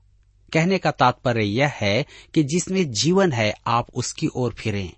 कहने 0.52 0.78
का 0.78 0.90
तात्पर्य 0.90 1.44
यह 1.44 1.72
है 1.74 2.06
कि 2.34 2.42
जिसमें 2.42 2.92
जीवन 2.92 3.32
है, 3.32 3.54
आप 3.66 3.86
उसकी 3.94 4.28
ओर 4.36 4.52
फिरें। 4.52 4.92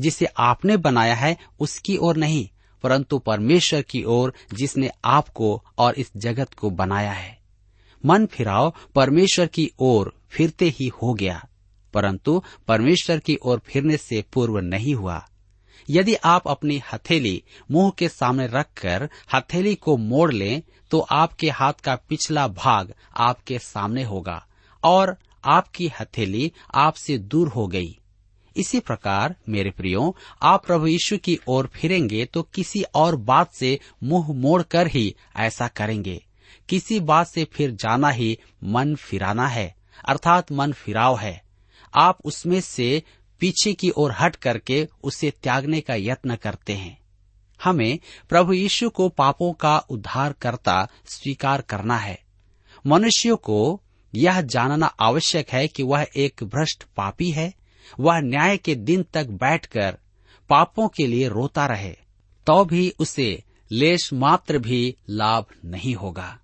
जिसे 0.00 0.26
आपने 0.26 0.76
बनाया 0.76 1.14
है, 1.14 1.36
उसकी 1.60 1.96
ओर 1.96 2.16
नहीं, 2.16 2.48
परंतु 2.82 3.18
परमेश्वर 3.18 3.82
की 3.82 4.04
ओर 4.04 4.34
जिसने 4.54 4.90
आपको 5.04 5.64
और 5.78 5.94
इस 5.94 6.10
जगत 6.16 6.54
को 6.54 6.70
बनाया 6.70 7.12
है। 7.12 7.38
मन 8.06 8.26
फिराव, 8.26 8.74
परमेश्वर 8.94 9.46
की 9.46 9.70
ओर 9.78 10.14
फिरते 10.30 10.68
ही 10.68 10.88
हो 10.88 11.14
गया, 11.14 11.48
परंतु 11.92 12.42
परमेश्वर 12.68 13.18
की 13.18 13.38
ओर 13.42 13.58
फिरने 13.58 13.96
से 13.96 14.24
पूर्व 14.32 14.58
नहीं 14.58 14.94
हुआ। 14.94 15.28
यदि 15.88 16.14
आप 16.24 16.48
अपनी 16.48 16.82
हथेली 16.92 17.42
मुँह 17.70 17.90
के 17.90 18.08
सामने 18.08 18.46
रखकर 18.46 19.08
हथेली 19.34 19.74
को 19.74 19.96
मोड़ 19.96 20.32
लें 20.32 20.62
तो 20.90 21.00
आपके 21.12 21.50
हाथ 21.50 21.80
का 21.84 21.94
पिछला 22.08 22.46
भाग 22.48 22.92
आपके 23.18 23.58
सामने 23.58 24.02
होगा, 24.02 24.44
और 24.82 25.16
आपकी 25.44 25.90
हथेली 26.00 26.50
आपसे 26.74 27.18
दूर 27.18 27.48
हो 27.48 27.66
गई। 27.66 27.98
इसी 28.56 28.80
प्रकार, 28.80 29.34
मेरे 29.48 29.70
प्रियो, 29.70 30.14
आप 30.42 30.66
प्रभु 30.66 30.86
यीशु 30.86 31.16
की 31.18 31.38
ओर 31.48 31.66
फिरेंगे 31.74 32.24
तो 32.24 32.42
किसी 32.54 32.82
और 32.94 33.16
बात 33.16 33.52
से 33.52 33.78
मुँह 34.02 34.32
मोड़कर 34.32 34.86
ही 34.86 35.14
ऐसा 35.36 35.68
करेंगे। 35.68 36.20
किसी 36.68 37.00
बात 37.02 37.26
से 37.26 37.44
फिर 37.44 37.70
जाना 37.72 38.10
ही 38.10 38.38
मन 38.64 38.94
फिराना 38.94 39.48
है, 39.48 39.74
अर्थात 40.04 40.52
मन 40.52 40.72
फिराव 40.72 41.16
है। 41.18 41.42
आप 41.94 42.18
उसमें 42.24 42.60
से 42.60 43.02
पीछे 43.44 43.72
की 43.72 43.90
ओर 43.90 44.12
हट 44.20 44.36
करके 44.36 44.76
उसे 45.02 45.30
त्यागने 45.42 45.80
का 45.80 45.94
यत्न 45.94 46.36
करते 46.36 46.72
हैं। 46.72 46.96
हमें 47.60 47.98
प्रभु 48.28 48.52
यीशु 48.52 48.88
को 48.90 49.08
पापों 49.08 49.52
का 49.52 49.76
उद्धार 49.78 50.32
करता 50.32 50.76
स्वीकार 51.06 51.60
करना 51.60 51.96
है। 51.96 52.18
मनुष्यों 52.86 53.36
को 53.36 53.82
यह 54.14 54.40
जानना 54.40 54.86
आवश्यक 54.86 55.50
है 55.50 55.68
कि 55.68 55.82
वह 55.82 56.06
एक 56.16 56.44
भ्रष्ट 56.44 56.84
पापी 56.96 57.30
है। 57.30 57.52
वह 58.00 58.20
न्याय 58.20 58.56
के 58.56 58.74
दिन 58.74 59.04
तक 59.14 59.26
बैठकर 59.26 59.98
पापों 60.50 60.88
के 60.88 61.06
लिए 61.06 61.28
रोता 61.28 61.66
रहे 61.66 61.94
तो 62.46 62.64
भी 62.64 62.92
उसे 62.98 63.42
लेश 63.70 64.12
मात्र 64.12 64.58
भी 64.58 64.96
लाभ 65.10 65.46
नहीं 65.64 65.94
होगा। 65.94 66.38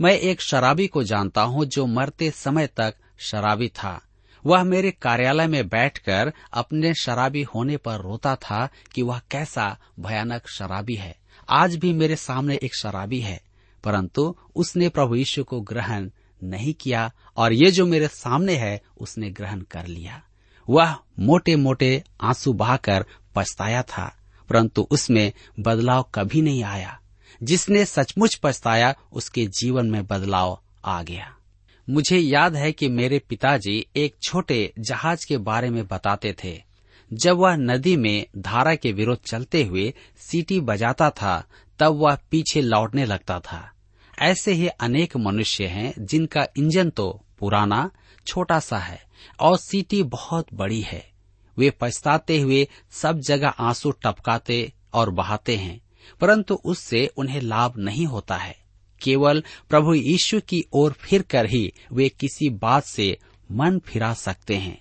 मैं 0.00 0.12
एक 0.12 0.40
शराबी 0.40 0.86
को 0.86 1.02
जानता 1.02 1.42
हूँ 1.42 1.64
जो 1.64 1.86
मरते 1.86 2.30
समय 2.30 2.66
तक 2.66 2.94
शराबी 3.18 3.68
था। 3.68 4.00
वह 4.46 4.64
मेरे 4.64 4.90
कार्यालय 4.90 5.46
में 5.46 5.68
बैठकर 5.68 6.32
अपने 6.52 6.94
शराबी 6.94 7.42
होने 7.42 7.76
पर 7.76 8.00
रोता 8.00 8.36
था 8.36 8.68
कि 8.94 9.02
वह 9.02 9.20
कैसा 9.30 9.78
भयानक 10.00 10.48
शराबी 10.48 10.94
है। 10.94 11.16
आज 11.48 11.76
भी 11.76 11.92
मेरे 11.92 12.16
सामने 12.16 12.58
एक 12.62 12.76
शराबी 12.76 13.20
है, 13.20 13.40
परंतु 13.84 14.36
उसने 14.56 14.88
प्रभु 14.88 15.14
यीशु 15.14 15.44
को 15.44 15.60
ग्रहण 15.60 16.10
नहीं 16.42 16.74
किया 16.74 17.12
और 17.36 17.52
ये 17.52 17.70
जो 17.70 17.86
मेरे 17.86 18.08
सामने 18.08 18.54
है, 18.54 18.82
उसने 19.00 19.30
ग्रहण 19.30 19.60
कर 19.60 19.86
लिया। 19.86 20.22
वह 20.70 20.96
मोटे 21.20 21.56
मोटे 21.56 22.04
आँसू 22.20 22.52
बहाकर 22.52 23.06
पछताया 23.34 23.82
था, 23.82 24.16
परंतु 24.48 24.88
उसमें 24.90 25.32
बदलाव 25.60 26.10
कभी 26.14 26.42
नहीं 26.42 26.64
आया। 26.64 27.00
जिसने 27.42 27.84
सचमुच 27.84 28.40
पछताया, 28.42 28.94
उसके 29.12 29.46
जीवन 29.46 29.86
में 29.86 30.06
बदलाव 30.06 30.60
आ 30.84 31.02
गया। 31.02 31.33
मुझे 31.90 32.18
याद 32.18 32.56
है 32.56 32.72
कि 32.72 32.88
मेरे 32.88 33.18
पिताजी 33.18 33.86
एक 33.96 34.14
छोटे 34.22 34.72
जहाज़ 34.78 35.26
के 35.26 35.38
बारे 35.38 35.70
में 35.70 35.86
बताते 35.86 36.34
थे। 36.44 36.62
जब 37.12 37.36
वह 37.36 37.56
नदी 37.56 37.96
में 37.96 38.26
धारा 38.38 38.74
के 38.74 38.92
विरोध 38.92 39.18
चलते 39.22 39.64
हुए 39.64 39.94
सीटी 40.16 40.60
बजाता 40.60 41.10
था, 41.10 41.44
तब 41.78 41.92
वह 41.92 42.18
पीछे 42.30 42.60
लौटने 42.60 43.04
लगता 43.04 43.40
था। 43.40 43.70
ऐसे 44.18 44.52
ही 44.52 44.66
अनेक 44.66 45.16
मनुष्य 45.16 45.66
हैं 45.66 45.94
जिनका 45.98 46.46
इंजन 46.58 46.90
तो 46.90 47.24
पुराना, 47.38 47.90
छोटा 48.26 48.60
सा 48.60 48.78
है 48.78 49.02
और 49.40 49.58
सीटी 49.58 50.02
बहुत 50.02 50.46
बड़ी 50.54 50.80
है। 50.80 51.10
वे 51.58 51.70
पछताते 51.70 52.40
हुए 52.40 52.68
सब 52.90 53.18
जगह 53.18 53.48
आँसू 53.48 53.90
टपकाते 53.90 54.72
और 54.94 55.10
बहाते 55.10 55.56
हैं, 55.56 55.80
परंतु 56.20 56.54
उससे 56.54 57.06
उन्हें 57.16 57.40
लाभ 57.40 57.74
नहीं 57.78 58.06
होता 58.06 58.36
है। 58.36 58.63
केवल 59.04 59.42
प्रभु 59.68 59.94
यीशु 59.94 60.40
की 60.40 60.64
ओर 60.72 60.92
फिर 61.00 61.22
कर 61.22 61.46
ही 61.46 61.72
वे 61.92 62.08
किसी 62.10 62.50
बात 62.50 62.84
से 62.84 63.16
मन 63.52 63.78
फिरा 63.78 64.12
सकते 64.14 64.54
हैं। 64.56 64.78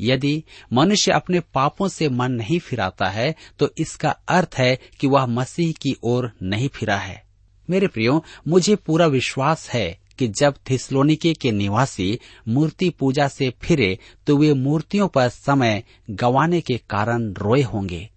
यदि 0.00 0.42
मनुष्य 0.72 1.12
अपने 1.12 1.40
पापों 1.54 1.88
से 1.88 2.08
मन 2.08 2.32
नहीं 2.32 2.58
फिराता 2.58 3.08
है 3.08 3.34
तो 3.58 3.70
इसका 3.78 4.10
अर्थ 4.28 4.54
है 4.58 4.78
कि 5.00 5.06
वह 5.06 5.26
मसीह 5.26 5.72
की 5.72 5.96
ओर 6.02 6.30
नहीं 6.42 6.68
फिरा 6.68 6.96
है। 6.96 7.22
मेरे 7.68 7.86
प्रियो, 7.86 8.24
मुझे 8.48 8.74
पूरा 8.76 9.06
विश्वास 9.06 9.68
है 9.70 9.98
कि 10.18 10.28
जब 10.28 10.54
थिस्लोनिके 10.70 11.32
के 11.34 11.50
निवासी 11.52 12.18
मूर्ति 12.48 12.90
पूजा 12.90 13.28
से 13.28 13.52
फिरे 13.62 13.98
तो 14.26 14.36
वे 14.36 14.52
मूर्तियों 14.54 15.08
पर 15.08 15.28
समय 15.28 15.82
गंवाने 16.10 16.60
के 16.60 16.76
कारण 16.90 17.32
रोए 17.32 17.62
होंगे। 17.62 18.08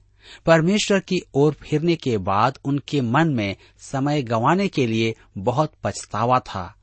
परमेश्वर 0.46 1.00
की 1.00 1.20
ओर 1.34 1.54
फिरने 1.54 1.96
के 1.96 2.18
बाद 2.18 2.58
उनके 2.66 3.02
मन 3.02 3.34
में 3.34 3.56
समय 3.80 4.22
गंवाने 4.22 4.68
के 4.68 4.88
लिए 4.88 5.16
बहुत 5.38 5.74
पछतावा 5.84 6.40
था। 6.40 6.74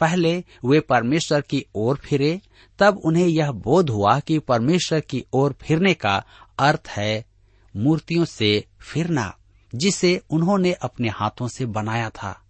पहले 0.00 0.44
वे 0.64 0.80
परमेश्वर 0.80 1.40
की 1.40 1.66
ओर 1.74 1.96
फिरे, 1.96 2.40
तब 2.78 3.00
उन्हें 3.04 3.26
यह 3.26 3.50
बोध 3.50 3.90
हुआ 3.90 4.20
कि 4.20 4.38
परमेश्वर 4.38 5.00
की 5.00 5.24
ओर 5.32 5.54
फिरने 5.62 5.94
का 5.94 6.24
अर्थ 6.58 6.88
है 6.88 7.24
मूर्तियों 7.76 8.24
से 8.24 8.64
फिरना, 8.80 9.36
जिसे 9.74 10.22
उन्होंने 10.30 10.72
अपने 10.72 11.08
हाथों 11.08 11.48
से 11.48 11.66
बनाया 11.66 12.10
था। 12.10 12.42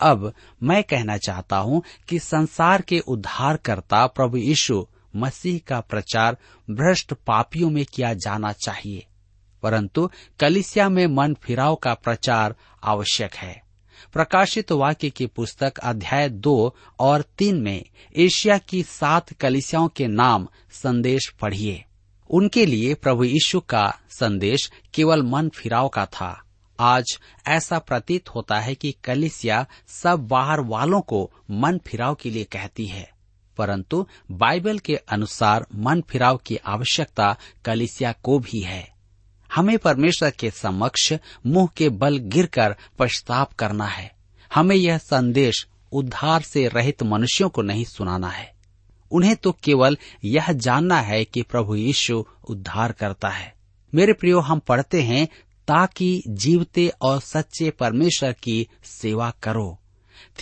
अब 0.00 0.32
मैं 0.62 0.84
कहना 0.84 1.16
चाहता 1.16 1.56
हूँ 1.56 1.82
कि 2.08 2.18
संसार 2.18 2.82
के 2.82 2.98
उद्धारकर्ता 2.98 4.06
प्रभु 4.06 4.36
यीशु 4.36 4.86
मसीह 5.16 5.60
का 5.68 5.80
प्रचार 5.80 6.36
भ्रष्ट 6.70 7.12
पापियों 7.12 7.70
में 7.70 7.84
किया 7.84 8.14
जाना 8.14 8.52
चाहिए। 8.52 9.06
परंतु 9.62 10.10
कलिसिया 10.40 10.88
में 10.88 11.06
मन 11.06 11.34
फिराव 11.34 11.74
का 11.74 11.94
प्रचार 11.94 12.54
आवश्यक 12.84 13.34
है। 13.34 13.62
प्रकाशित 14.12 14.72
वाक्य 14.72 15.10
की 15.10 15.26
पुस्तक 15.26 15.78
अध्याय 15.78 16.28
दो 16.28 16.76
और 16.98 17.22
तीन 17.22 17.60
में 17.60 17.84
एशिया 18.16 18.58
की 18.58 18.82
सात 18.82 19.32
कलिसियाओं 19.32 19.88
के 19.88 20.06
नाम 20.06 20.48
संदेश 20.72 21.34
पढ़िए। 21.40 21.84
उनके 22.30 22.66
लिए 22.66 22.94
प्रभु 22.94 23.24
यीशु 23.24 23.60
का 23.60 23.98
संदेश 24.10 24.72
केवल 24.94 25.22
मन 25.22 25.48
फिराव 25.48 25.88
का 25.88 26.06
था। 26.06 26.42
आज 26.80 27.18
ऐसा 27.46 27.78
प्रतीत 27.78 28.28
होता 28.28 28.60
है 28.60 28.74
कि 28.74 28.94
कलिसिया 29.04 29.66
सब 29.88 30.28
बाहर 30.28 30.60
वालों 30.60 31.00
को 31.00 31.32
मन 31.50 31.80
फिराव 31.86 32.14
के 32.14 32.30
लिए 32.30 32.44
कहती 32.44 32.86
है। 32.86 33.10
परंतु 33.56 34.06
बाइबल 34.30 34.78
के 34.78 34.96
अनुसार 34.96 35.66
मन 35.74 36.00
फिराव 36.00 36.36
की 36.36 36.56
आवश्यकता 36.56 37.36
कलिसिया 37.64 38.12
को 38.12 38.38
भी 38.38 38.60
है। 38.60 38.97
हमें 39.58 39.78
परमेश्वर 39.78 40.30
के 40.30 40.50
समक्ष 40.50 41.12
मुँह 41.46 41.68
के 41.76 41.88
बल 41.88 42.18
गिरकर 42.18 42.76
पश्चाताप 42.98 43.52
करना 43.52 43.86
है। 43.86 44.14
हमें 44.54 44.76
यह 44.76 44.98
संदेश 44.98 45.66
उद्धार 45.92 46.42
से 46.42 46.68
रहित 46.68 47.02
मनुष्यों 47.02 47.48
को 47.48 47.62
नहीं 47.62 47.84
सुनाना 47.84 48.28
है। 48.28 48.54
उन्हें 49.10 49.36
तो 49.36 49.52
केवल 49.52 49.98
यह 50.24 50.52
जानना 50.52 51.00
है 51.00 51.24
कि 51.24 51.42
प्रभु 51.42 51.74
यीशु 51.74 52.24
उद्धार 52.48 52.92
करता 52.92 53.28
है। 53.28 53.54
मेरे 53.94 54.12
प्रियो, 54.12 54.40
हम 54.40 54.58
पढ़ते 54.58 55.02
हैं, 55.02 55.28
ताकि 55.68 56.22
जीवते 56.28 56.92
और 57.02 57.20
सच्चे 57.20 57.70
परमेश्वर 57.70 58.32
की 58.32 58.68
सेवा 58.84 59.32
करो। 59.42 59.78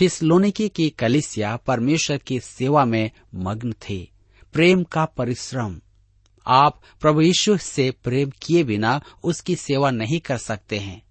थिसलोनिकी 0.01 0.69
की 0.69 0.89
कलिसिया 0.89 1.55
परमेश्वर 1.55 2.17
की 2.17 2.39
सेवा 2.39 2.85
में 2.85 3.11
मग्न 3.35 3.71
थे। 3.71 4.09
प्रेम 4.53 4.83
का 4.83 5.05
परिश्रम। 5.05 5.81
आप 6.47 6.81
प्रभु 7.01 7.21
यीशु 7.21 7.57
से 7.57 7.89
प्रेम 8.03 8.31
किए 8.41 8.63
बिना 8.63 9.01
उसकी 9.23 9.55
सेवा 9.55 9.91
नहीं 9.91 10.19
कर 10.19 10.37
सकते 10.37 10.77
हैं। 10.77 11.01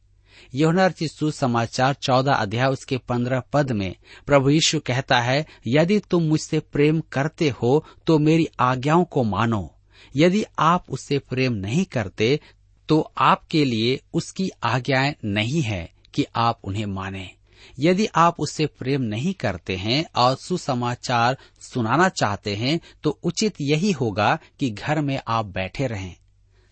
यौना 0.55 0.91
समाचार 1.31 1.95
चौदह 1.95 2.33
अध्याय 2.33 2.69
उसके 2.69 2.99
पंद्रह 2.99 3.43
पद 3.53 3.73
में 3.73 3.95
प्रभु 4.27 4.51
यीशु 4.51 4.81
कहता 4.81 5.21
है, 5.21 5.47
यदि 5.67 5.99
तुम 6.01 6.23
मुझसे 6.23 6.61
प्रेम 6.61 7.01
करते 7.13 7.49
हो 7.63 7.85
तो 8.07 8.19
मेरी 8.19 8.49
आज्ञाओं 8.61 9.05
को 9.05 9.25
मानो। 9.25 9.71
यदि 10.17 10.45
आप 10.59 10.85
उससे 10.91 11.19
प्रेम 11.19 11.53
नहीं 11.53 11.85
करते 11.85 12.41
तो 12.89 13.01
आपके 13.19 13.65
लिए 13.65 14.01
उसकी 14.15 14.49
आज्ञाएँ 14.63 15.15
नहीं 15.25 15.63
है 15.63 15.91
कि 16.15 16.25
आप 16.37 16.61
उन्हें 16.65 16.87
माने। 16.87 17.31
यदि 17.79 18.07
आप 18.15 18.41
उससे 18.41 18.67
प्रेम 18.79 19.03
नहीं 19.03 19.33
करते 19.35 19.77
हैं 19.77 20.05
और 20.17 20.37
सुसमाचार 20.37 21.37
सुनाना 21.61 22.09
चाहते 22.09 22.55
हैं 22.57 22.79
तो 23.03 23.11
उचित 23.23 23.55
यही 23.61 23.93
होगा 23.93 24.39
कि 24.61 24.71
घर 24.71 25.01
में 25.01 25.19
आप 25.29 25.47
बैठे 25.47 25.87
रहें। 25.87 26.17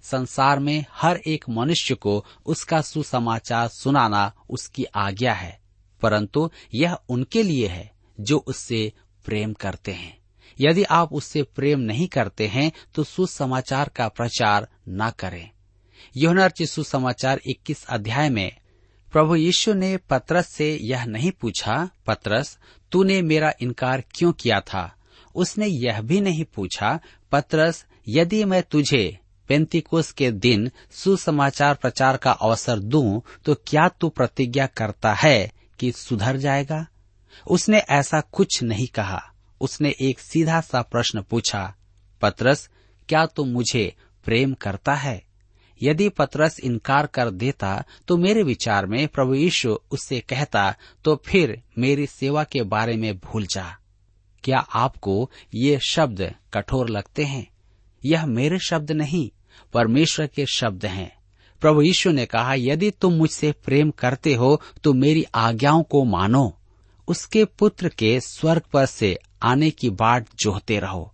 संसार 0.04 0.58
में 0.58 0.84
हर 0.92 1.20
एक 1.26 1.44
मनुष्य 1.48 1.94
को 1.94 2.24
उसका 2.46 2.80
सुसमाचार 2.80 3.68
सुनाना 3.68 4.32
उसकी 4.50 4.84
आज्ञा 4.84 5.32
है, 5.32 5.58
परंतु 6.02 6.50
यह 6.74 6.96
उनके 7.08 7.42
लिए 7.42 7.68
है 7.68 7.90
जो 8.18 8.38
उससे 8.38 8.92
प्रेम 9.24 9.52
करते 9.52 9.92
हैं। 9.92 10.16
यदि 10.60 10.82
आप 10.82 11.12
उससे 11.12 11.42
प्रेम 11.42 11.80
नहीं 11.80 12.06
करते 12.08 12.46
हैं 12.46 12.70
तो 12.94 13.04
सुसमाचार 13.04 13.88
का 13.88 14.08
प्रचार 14.08 14.68
न 14.88 15.10
करें। 15.18 15.50
यौनार्ची 16.16 16.66
सुसमाचार 16.66 17.40
21 17.46 17.84
अध्याय 17.84 18.28
में 18.30 18.50
प्रभु 19.14 19.36
यीशु 19.36 19.74
ने 19.74 19.96
पत्रस 19.96 20.48
से 20.48 20.78
यह 20.82 21.04
नहीं 21.04 21.30
पूछा, 21.30 21.90
पत्रस, 22.06 22.58
तूने 22.92 23.22
मेरा 23.22 23.52
इनकार 23.60 24.04
क्यों 24.14 24.32
किया 24.32 24.60
था? 24.60 24.94
उसने 25.34 25.66
यह 25.66 26.00
भी 26.00 26.20
नहीं 26.20 26.44
पूछा, 26.44 27.00
पत्रस, 27.32 27.86
यदि 28.08 28.44
मैं 28.44 28.62
तुझे 28.62 29.18
पेंतिकोस 29.48 30.12
के 30.12 30.30
दिन 30.30 30.70
सुसमाचार 30.90 31.74
प्रचार 31.74 32.16
का 32.16 32.30
अवसर 32.30 32.78
दूँ 32.78 33.22
तो 33.44 33.54
क्या 33.54 33.88
तू 33.88 34.08
प्रतिज्ञा 34.08 34.66
करता 34.66 35.12
है 35.12 35.52
कि 35.78 35.92
सुधर 35.92 36.36
जाएगा? 36.36 36.86
उसने 37.50 37.78
ऐसा 37.78 38.20
कुछ 38.20 38.62
नहीं 38.62 38.86
कहा। 38.86 39.22
उसने 39.60 39.94
एक 40.00 40.20
सीधा 40.20 40.60
सा 40.60 40.82
प्रश्न 40.82 41.22
पूछा, 41.22 41.74
पत्रस, 42.20 42.70
क्या 43.08 43.26
तू 43.26 43.44
मुझे 43.44 43.96
प्रेम 44.24 44.54
करता 44.54 44.94
है? 44.94 45.23
यदि 45.82 46.08
पतरस 46.08 46.58
इनकार 46.60 47.06
कर 47.06 47.30
देता 47.30 47.84
तो 48.08 48.16
मेरे 48.16 48.42
विचार 48.42 48.86
में 48.86 49.06
प्रभु 49.08 49.34
यीशु 49.34 49.78
उससे 49.90 50.20
कहता 50.20 50.74
तो 51.04 51.16
फिर 51.26 51.60
मेरी 51.78 52.06
सेवा 52.06 52.44
के 52.44 52.62
बारे 52.62 52.96
में 52.96 53.16
भूल 53.18 53.46
जा। 53.46 53.66
क्या 54.44 54.58
आपको 54.58 55.30
ये 55.54 55.78
शब्द 55.88 56.34
कठोर 56.54 56.88
लगते 56.88 57.24
हैं? 57.24 57.46
यह 58.02 58.26
मेरे 58.26 58.58
शब्द 58.58 58.92
नहीं, 58.92 59.28
परमेश्वर 59.72 60.26
के 60.26 60.46
शब्द 60.46 60.86
हैं। 60.86 61.10
प्रभु 61.62 61.82
यीशु 61.82 62.10
ने 62.10 62.26
कहा, 62.26 62.54
यदि 62.54 62.90
तुम 62.90 63.12
मुझसे 63.12 63.52
प्रेम 63.64 63.90
करते 63.90 64.34
हो 64.34 64.60
तो 64.84 64.92
मेरी 64.92 65.24
आज्ञाओं 65.34 65.82
को 65.82 66.04
मानो। 66.04 66.58
उसके 67.08 67.44
पुत्र 67.44 67.88
के 67.88 68.18
स्वर्ग 68.20 68.62
पर 68.72 68.86
से 68.86 69.16
आने 69.42 69.70
की 69.70 69.90
बाट 69.90 70.26
जोहते 70.38 70.78
रहो। 70.78 71.10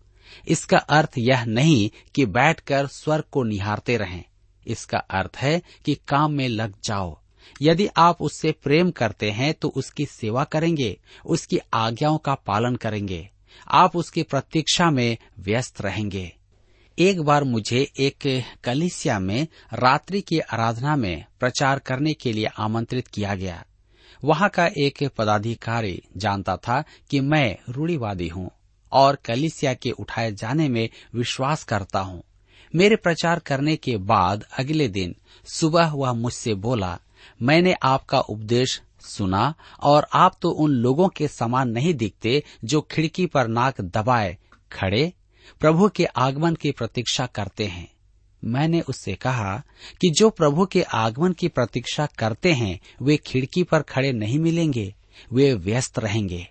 इसका 0.49 0.79
अर्थ 0.79 1.13
यह 1.19 1.45
नहीं 1.45 1.91
कि 2.15 2.27
बैठकर 2.27 2.87
स्वर्ग 2.87 3.25
को 3.33 3.43
निहारते 3.43 3.97
रहें। 3.97 4.25
इसका 4.67 4.99
अर्थ 4.99 5.37
है 5.37 5.61
कि 5.85 5.95
काम 6.09 6.33
में 6.33 6.49
लग 6.49 6.75
जाओ। 6.85 7.17
यदि 7.61 7.89
आप 7.97 8.23
उससे 8.23 8.53
प्रेम 8.53 8.91
करते 8.91 9.31
हैं 9.31 9.53
तो 9.55 9.69
उसकी 9.69 10.05
सेवा 10.07 10.45
करेंगे, 10.45 10.97
उसकी 11.27 11.59
आज्ञाओं 11.75 12.19
का 12.19 12.35
पालन 12.47 12.77
करेंगे, 12.77 13.29
आप 13.69 13.97
उसकी 13.97 14.23
प्रतीक्षा 14.23 14.91
में 14.91 15.17
व्यस्त 15.39 15.81
रहेंगे। 15.81 16.31
एक 16.99 17.21
बार 17.21 17.45
मुझे 17.45 17.81
एक 17.99 18.27
कलिसिया 18.65 19.19
में 19.19 19.47
रात्रि 19.73 20.21
की 20.21 20.39
आराधना 20.39 20.97
में 20.97 21.25
प्रचार 21.41 21.79
करने 21.79 22.13
के 22.13 22.33
लिए 22.33 22.47
आमंत्रित 22.59 23.09
किया 23.09 23.35
गया। 23.35 23.65
वहाँ 24.23 24.49
का 24.49 24.67
एक 24.79 25.03
पदाधिकारी 25.09 26.01
जानता 26.17 26.57
था 26.59 26.83
कि 27.11 27.21
मैं 27.21 27.57
रूढ़ीवादी 27.69 28.29
हूँ 28.29 28.51
और 28.93 29.17
कलिसिया 29.25 29.73
के 29.75 29.91
उठाए 29.91 30.33
जाने 30.33 30.69
में 30.69 30.89
विश्वास 31.15 31.65
करता 31.65 32.01
हूँ। 32.01 32.23
मेरे 32.75 32.97
प्रचार 32.97 33.39
करने 33.39 33.77
के 33.77 33.97
बाद 33.97 34.45
अगले 34.59 34.89
दिन 34.89 35.15
सुबह 35.45 35.93
वह 35.93 36.13
मुझसे 36.13 36.55
बोला, 36.55 36.99
मैंने 37.43 37.75
आपका 37.83 38.21
उपदेश 38.21 38.83
सुना 39.01 39.55
और 39.83 40.07
आप 40.13 40.39
तो 40.43 40.51
उन 40.51 40.71
लोगों 40.71 41.09
के 41.09 41.29
समान 41.29 41.71
नहीं 41.71 41.95
दिखते 41.95 42.45
जो 42.65 42.81
खिड़की 42.81 43.27
पर 43.27 43.49
नाक 43.49 43.81
दबाए 43.81 44.39
खड़े 44.73 45.13
प्रभु 45.61 45.89
के 45.89 46.05
आगमन 46.05 46.55
की 46.55 46.71
प्रतीक्षा 46.71 47.27
करते 47.27 47.67
हैं। 47.67 47.93
मैंने 48.45 48.81
उससे 48.81 49.15
कहा 49.15 49.63
कि 50.01 50.11
जो 50.11 50.31
प्रभु 50.31 50.67
के 50.67 50.83
आगमन 50.83 51.33
की 51.33 51.49
प्रतीक्षा 51.49 52.07
करते 52.07 52.53
हैं, 52.53 52.81
वे 53.03 53.17
खिड़की 53.17 53.63
पर 53.63 53.83
खड़े 53.83 54.13
नहीं 54.13 54.39
मिलेंगे, 54.39 54.95
वे 55.33 55.55
व्यस्त 55.55 55.99
रहेंगे। 55.99 56.47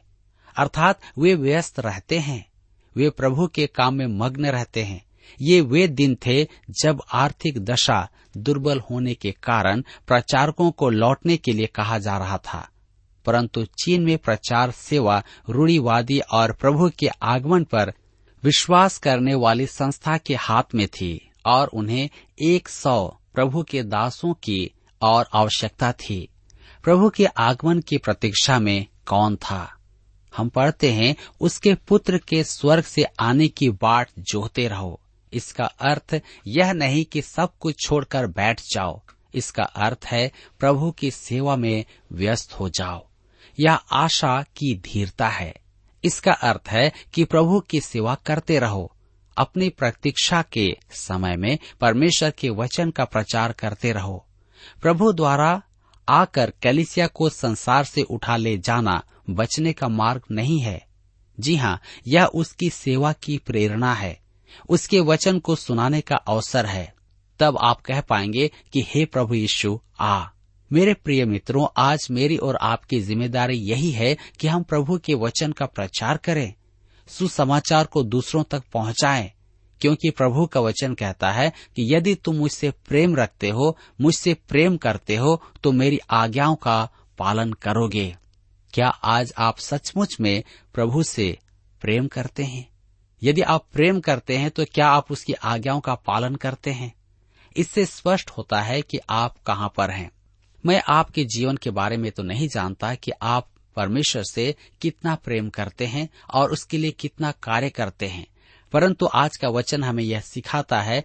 अर्थात 0.58 1.00
वे 1.18 1.36
व्यस्त 1.36 1.80
रहते 1.80 2.20
हैं। 2.20 2.50
वे 2.96 3.10
प्रभु 3.10 3.48
के 3.48 3.68
काम 3.68 3.94
में 3.94 4.08
मग्न 4.08 4.46
रहते 4.46 4.84
हैं। 4.84 5.09
ये 5.42 5.62
वे 5.62 5.88
दिन 5.88 6.18
थे 6.26 6.48
जब 6.70 7.02
आर्थिक 7.14 7.66
दशा 7.66 8.10
दुर्बल 8.38 8.80
होने 8.80 9.14
के 9.14 9.32
कारण 9.32 9.82
प्रचारकों 10.08 10.72
को 10.72 10.90
लौटने 10.90 11.38
के 11.38 11.54
लिए 11.54 11.66
कहा 11.66 12.00
जा 12.00 12.18
रहा 12.18 12.38
था। 12.38 12.70
परंतु 13.26 13.66
चीन 13.66 14.04
में 14.04 14.18
प्रचार 14.18 14.72
सेवा 14.72 15.24
रूढ़ीवादी 15.50 16.20
और 16.20 16.52
प्रभु 16.52 16.92
के 17.00 17.08
आगमन 17.08 17.64
पर 17.64 17.94
विश्वास 18.44 18.98
करने 18.98 19.36
वाली 19.36 19.66
संस्था 19.66 20.18
के 20.18 20.36
हाथ 20.36 20.64
में 20.76 20.88
थी 20.88 21.32
और 21.46 21.68
उन्हें 21.68 22.10
एक 22.42 22.70
सौ 22.70 23.18
प्रभु 23.34 23.64
के 23.64 23.84
दासों 23.84 24.34
की 24.34 24.72
और 25.02 25.30
आवश्यकता 25.34 25.92
थी। 25.92 26.30
प्रभु 26.84 27.10
के 27.10 27.26
आगमन 27.26 27.80
की 27.80 27.98
प्रतीक्षा 27.98 28.60
में 28.60 28.86
कौन 29.06 29.36
था? 29.36 29.76
हम 30.38 30.50
पढ़ते 30.50 30.92
हैं, 30.92 31.16
उसके 31.42 31.74
पुत्र 31.74 32.18
के 32.18 32.44
स्वर्ग 32.44 32.84
से 32.84 33.04
आने 33.04 33.48
की 33.48 33.70
बाट 33.70 34.10
जोहते 34.20 34.68
रहो। 34.68 35.02
इसका 35.34 35.66
अर्थ 35.66 36.22
यह 36.48 36.72
नहीं 36.72 37.06
कि 37.06 37.22
सब 37.22 37.58
कुछ 37.60 37.76
छोड़कर 37.80 38.28
बैठ 38.28 38.62
जाओ। 38.62 39.02
इसका 39.36 39.64
अर्थ 39.64 40.06
है 40.06 40.32
प्रभु 40.60 40.92
की 40.92 41.12
सेवा 41.12 41.56
में 41.56 41.86
व्यस्त 42.12 42.54
हो 42.54 42.70
जाओ। 42.70 43.08
यह 43.60 43.74
आशा 43.74 44.42
की 44.42 44.78
धीरता 44.78 45.30
है। 45.30 45.56
इसका 46.04 46.32
अर्थ 46.32 46.70
है 46.70 46.92
कि 47.14 47.24
प्रभु 47.24 47.60
की 47.60 47.82
सेवा 47.82 48.16
करते 48.16 48.60
रहो। 48.60 48.96
अपनी 49.38 49.70
प्रतीक्षा 49.70 50.42
के 50.42 50.78
समय 50.92 51.36
में 51.36 51.58
परमेश्वर 51.82 52.32
के 52.32 52.50
वचन 52.50 52.92
का 52.92 53.06
प्रचार 53.06 53.52
करते 53.52 53.92
रहो। 53.92 54.26
प्रभु 54.82 55.12
द्वारा 55.14 55.62
आकर 56.10 56.54
कैलिसिया 56.62 57.08
को 57.08 57.30
संसार 57.30 57.84
से 57.84 58.02
उठा 58.02 58.38
ले 58.38 58.58
जाना 58.58 59.04
बचने 59.30 59.74
का 59.74 59.88
मार्ग 59.88 60.22
नहीं 60.32 60.60
है। 60.60 60.88
जी 61.40 61.56
हाँ 61.56 61.82
यह 62.08 62.26
उसकी 62.26 62.70
सेवा 62.70 63.14
की 63.14 63.38
प्रेरणा 63.38 63.94
है। 63.94 64.22
उसके 64.70 65.00
वचन 65.00 65.40
को 65.40 65.56
सुनाने 65.56 66.02
का 66.02 66.16
अवसर 66.16 66.66
है, 66.66 66.94
तब 67.40 67.58
आप 67.62 67.82
कह 67.82 68.02
पाएँगे 68.02 68.52
कि 68.74 68.84
हे 68.88 69.06
प्रभु 69.06 69.34
यीशु, 69.34 69.80
आ। 70.00 70.26
मेरे 70.72 70.94
प्रिय 70.94 71.26
मित्रों, 71.26 71.68
आज 71.78 72.08
मेरी 72.12 72.38
और 72.38 72.56
आपकी 72.56 73.00
ज़िम्मेदारी 73.00 73.58
यही 73.58 73.92
है 73.92 74.18
कि 74.40 74.48
हम 74.48 74.64
प्रभु 74.64 74.98
के 74.98 75.14
वचन 75.14 75.52
का 75.52 75.66
प्रचार 75.66 76.18
करें, 76.18 76.54
सुसमाचार 77.08 77.86
को 77.86 78.04
दूसरों 78.04 78.44
तक 78.44 78.64
पहुंचाएँ, 78.74 79.32
क्योंकि 79.82 80.10
प्रभु 80.10 80.46
का 80.46 80.60
वचन 80.60 80.94
कहता 80.94 81.32
है 81.32 81.52
कि 81.76 81.96
यदि 81.96 82.16
तुम 82.16 82.36
मुझसे 82.36 82.72
प्रेम 82.72 83.16
रखते 83.16 83.50
हो, 83.50 83.78
मुझसे 84.02 84.34
प्रेम 84.34 84.78
करते 84.78 85.16
हो 85.16 85.42
तो 85.64 85.72
मेरी 85.72 86.00
आज्ञाओं 86.12 86.56
का 86.56 86.90
पालन 87.18 87.54
करोगे। 87.54 88.16
क्या 88.74 88.88
आज 88.88 89.34
आप 89.38 89.60
सचमुच 89.60 90.16
में 90.22 90.44
प्रभु 90.74 91.04
से 91.04 91.38
प्रेम 91.82 92.08
करते 92.08 92.44
हैं? 92.44 92.68
यदि 93.22 93.42
आप 93.42 93.66
प्रेम 93.74 94.00
करते 94.00 94.38
हैं 94.38 94.50
तो 94.52 94.66
क्या 94.66 94.88
आप 94.88 95.12
उसकी 95.12 95.34
आज्ञाओं 95.34 95.80
का 95.80 95.96
पालन 95.96 96.36
करते 96.36 96.72
हैं? 96.72 96.94
इससे 97.56 97.86
स्पष्ट 97.86 98.30
होता 98.30 98.62
है 98.62 98.82
कि 98.82 99.00
आप 99.10 99.36
कहाँ 99.48 99.72
पर 99.78 99.92
हैं। 99.92 100.10
मैं 100.64 100.82
आपके 100.88 101.24
जीवन 101.26 101.58
के 101.58 101.70
बारे 101.70 101.98
में 101.98 102.12
तो 102.12 102.24
नहीं 102.24 102.48
जानता 102.48 102.94
कि 102.96 103.12
आप 103.22 103.48
परमेश्वर 103.78 104.24
से 104.24 104.56
कितना 104.82 105.16
प्रेम 105.16 105.50
करते 105.50 105.86
हैं 105.86 106.08
और 106.34 106.52
उसके 106.52 106.78
लिए 106.78 106.92
कितना 106.92 107.32
कार्य 107.44 107.70
करते 107.70 108.08
हैं, 108.08 108.26
परंतु 108.74 109.10
आज 109.14 109.38
का 109.38 109.50
वचन 109.50 109.84
हमें 109.84 110.04
यह 110.04 110.20
सिखाता 110.20 110.82
है 110.82 111.04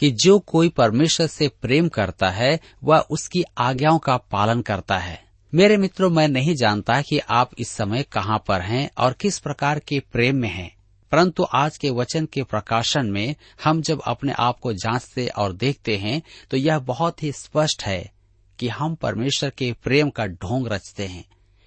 कि 0.00 0.10
जो 0.10 0.38
कोई 0.38 0.68
परमेश्वर 0.68 1.26
से 1.26 1.48
प्रेम 1.62 1.88
करता 1.88 2.30
है, 2.30 2.58
वह 2.84 2.98
उसकी 3.10 3.42
आज्ञाओं 3.58 3.98
का 3.98 4.16
पालन 4.16 4.62
करता 4.62 4.98
है। 4.98 5.22
मेरे 5.52 5.76
मित्रों, 5.76 6.10
मैं 6.10 6.28
नहीं 6.28 6.54
जानता 6.54 7.00
कि 7.02 7.18
आप 7.18 7.50
इस 7.58 7.68
समय 7.68 8.02
कहाँ 8.02 8.42
पर 8.48 8.60
हैं 8.60 8.88
और 8.98 9.12
किस 9.12 9.38
प्रकार 9.38 9.78
के 9.78 10.00
प्रेम 10.12 10.36
में 10.36 10.48
हैं। 10.48 10.77
परंतु 11.10 11.46
आज 11.54 11.78
के 11.78 11.90
वचन 11.90 12.26
के 12.26 12.42
प्रकाशन 12.42 13.06
में 13.06 13.34
हम 13.64 13.82
जब 13.82 14.00
अपने 14.00 14.32
आप 14.32 14.58
को 14.58 14.72
जांचते 14.72 15.26
और 15.26 15.52
देखते 15.52 15.96
हैं 15.96 16.22
तो 16.50 16.56
यह 16.56 16.78
बहुत 16.78 17.22
ही 17.22 17.32
स्पष्ट 17.32 17.82
है 17.82 18.12
कि 18.58 18.68
हम 18.68 18.94
परमेश्वर 18.94 19.50
के 19.50 19.72
प्रेम 19.72 20.10
का 20.10 20.26
ढोंग 20.26 20.68
रचते 20.68 21.06
हैं। 21.06 21.24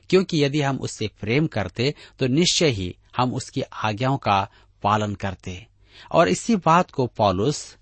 क्योंकि 0.10 0.44
यदि 0.44 0.62
हम 0.62 0.78
उससे 0.78 1.08
प्रेम 1.08 1.48
करते 1.48 1.94
तो 2.20 2.28
निश्चय 2.28 2.68
ही 2.68 2.96
हम 3.18 3.34
उसकी 3.34 3.62
आज्ञाओं 3.62 4.18
का 4.18 4.50
पालन 4.84 5.16
करते। 5.16 5.68
और 6.12 6.28
इसी 6.28 6.56
बात 6.56 6.92
को 6.92 7.08
पॉलुस 7.08 7.78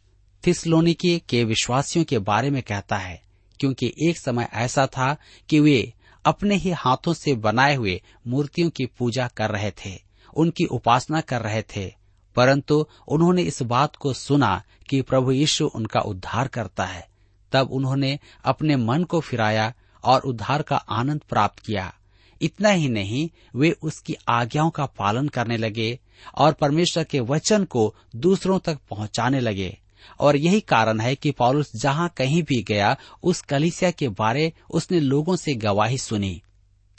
थिसलोनिकी 0.48 1.22
के 1.30 1.44
विश्वासियों 1.44 2.06
के 2.06 2.20
बारे 2.20 2.50
में 2.50 2.62
कहता 2.64 2.98
है, 2.98 3.22
क्योंकि 3.60 3.94
एक 4.02 4.18
समय 4.18 4.50
ऐसा 4.54 4.86
था 4.88 5.18
कि 5.50 5.60
वे 5.60 5.94
अपने 6.26 6.56
ही 6.56 6.72
हाथों 6.72 7.14
से 7.14 7.34
बनाए 7.34 7.76
हुए 7.76 8.02
मूर्तियों 8.28 8.70
की 8.70 8.86
पूजा 8.86 9.28
कर 9.28 9.50
रहे 9.50 9.72
थे। 9.72 10.09
उनकी 10.34 10.66
उपासना 10.66 11.22
कर 11.22 11.42
रहे 11.42 11.62
थे, 11.76 11.94
परंतु 12.36 12.86
उन्होंने 13.08 13.42
इस 13.42 13.62
बात 13.62 13.96
को 13.96 14.14
सुना 14.14 14.62
कि 14.90 15.02
प्रभु 15.02 15.32
यीशु 15.32 15.66
उनका 15.66 16.00
उद्धार 16.00 16.48
करता 16.48 16.86
है। 16.86 17.08
तब 17.52 17.72
उन्होंने 17.72 18.20
अपने 18.44 18.76
मन 18.76 19.04
को 19.04 19.20
फिराया 19.20 19.74
और 20.04 20.22
उद्धार 20.22 20.62
का 20.62 20.76
आनंद 20.76 21.22
प्राप्त 21.30 21.60
किया। 21.60 21.94
इतना 22.42 22.70
ही 22.70 22.90
नहीं, 22.90 23.30
वे 23.56 23.72
उसकी 23.72 24.16
आज्ञाओं 24.30 24.70
का 24.70 24.86
पालन 24.86 25.28
करने 25.28 25.58
लगे 25.58 26.00
और 26.36 26.54
परमेश्वर 26.54 27.04
के 27.04 27.20
वचन 27.20 27.64
को 27.64 27.96
दूसरों 28.16 28.60
तक 28.60 28.80
पहुँचाने 28.90 29.40
लगे। 29.40 29.78
और 30.20 30.36
यही 30.36 30.60
कारण 30.60 31.00
है 31.00 31.16
कि 31.16 31.32
पौलुस 31.32 31.72
जहाँ 31.76 32.14
कहीं 32.18 32.44
भी 32.44 32.64
गया, 32.64 32.98
उस 33.24 33.42
कलिसिया 33.42 33.92
के 33.92 34.10
बारे 34.10 34.54
उसने 34.72 35.00
लोगों 35.00 35.36
से 35.36 35.54
गवाही 35.54 35.98
सुनी। 35.98 36.42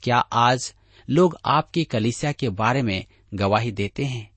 क्या 0.03 0.19
आज 0.19 0.75
लोग 1.11 1.39
आपकी 1.45 1.85
कलिसिया 1.85 2.33
के 2.33 2.49
बारे 2.49 2.83
में 2.83 3.05
गवाही 3.35 3.73
देते 3.73 4.05
हैं। 4.05 4.31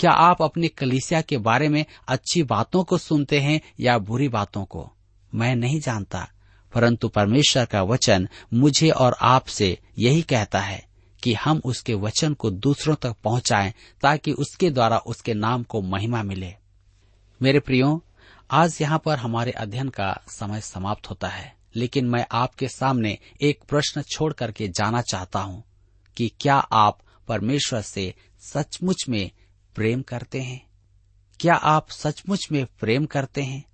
क्या 0.00 0.10
आप 0.10 0.42
अपनी 0.42 0.68
कलिसिया 0.68 1.20
के 1.20 1.38
बारे 1.38 1.68
में 1.68 1.84
अच्छी 2.08 2.42
बातों 2.42 2.84
को 2.84 2.98
सुनते 2.98 3.40
हैं 3.40 3.60
या 3.80 3.98
बुरी 3.98 4.28
बातों 4.28 4.64
को? 4.64 4.90
मैं 5.34 5.54
नहीं 5.56 5.80
जानता, 5.80 6.28
परंतु 6.72 7.08
परमेश्वर 7.08 7.64
का 7.64 7.82
वचन 7.82 8.28
मुझे 8.54 8.90
और 8.90 9.16
आपसे 9.20 9.78
यही 9.98 10.22
कहता 10.22 10.60
है 10.60 10.86
कि 11.22 11.34
हम 11.34 11.60
उसके 11.64 11.94
वचन 11.94 12.34
को 12.34 12.50
दूसरों 12.50 12.94
तक 12.94 13.14
पहुंचाएँ 13.24 13.72
ताकि 14.02 14.32
उसके 14.32 14.70
द्वारा 14.70 14.98
उसके 14.98 15.34
नाम 15.34 15.62
को 15.62 15.80
महिमा 15.82 16.22
मिले। 16.22 16.54
मेरे 17.42 17.60
प्रियो, 17.60 18.02
आज 18.50 18.78
यहाँ 18.80 19.02
पर 19.04 19.18
हमारे 19.18 19.50
अध्ययन 19.50 19.88
का 19.88 20.12
समय 20.28 20.60
समाप्त 20.60 21.10
होता 21.10 21.28
है, 21.28 21.54
लेकिन 21.76 22.08
मैं 22.08 22.26
आपके 22.32 22.68
सामने 22.68 23.18
एक 23.40 23.60
प्रश्न 23.68 24.02
छोड़ 24.02 24.32
करके 24.32 24.68
जाना 24.68 25.02
चाहता 25.02 25.40
हूँ 25.40 25.64
कि 26.16 26.30
क्या 26.40 26.56
आप 26.56 26.98
परमेश्वर 27.28 27.80
से 27.80 28.14
सचमुच 28.40 29.04
में 29.08 29.30
प्रेम 29.74 30.02
करते 30.02 30.40
हैं? 30.40 30.66
क्या 31.40 31.54
आप 31.54 31.90
सचमुच 31.90 32.48
में 32.52 32.66
प्रेम 32.80 33.06
करते 33.06 33.42
हैं? 33.42 33.64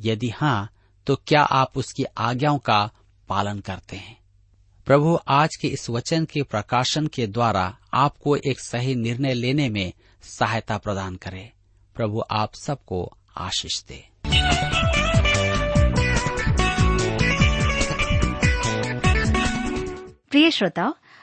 यदि 0.00 0.28
हाँ 0.28 0.72
तो 1.06 1.16
क्या 1.16 1.42
आप 1.42 1.78
उसकी 1.78 2.04
आज्ञाओं 2.04 2.58
का 2.58 2.90
पालन 3.28 3.60
करते 3.60 3.96
हैं? 3.96 4.20
प्रभु, 4.86 5.18
आज 5.28 5.56
के 5.56 5.68
इस 5.68 5.90
वचन 5.90 6.24
के 6.24 6.42
प्रकाशन 6.42 7.06
के 7.06 7.26
द्वारा 7.26 7.76
आपको 7.94 8.36
एक 8.36 8.60
सही 8.60 8.94
निर्णय 8.94 9.34
लेने 9.34 9.68
में 9.68 9.92
सहायता 10.22 10.78
प्रदान 10.78 11.16
करे। 11.16 11.52
प्रभु, 11.94 12.22
आप 12.30 12.54
सबको 12.54 13.16
आशीष 13.36 13.84
दे। 13.84 14.08
प्रिय 20.30 20.50
श्रोताओ 20.50 20.94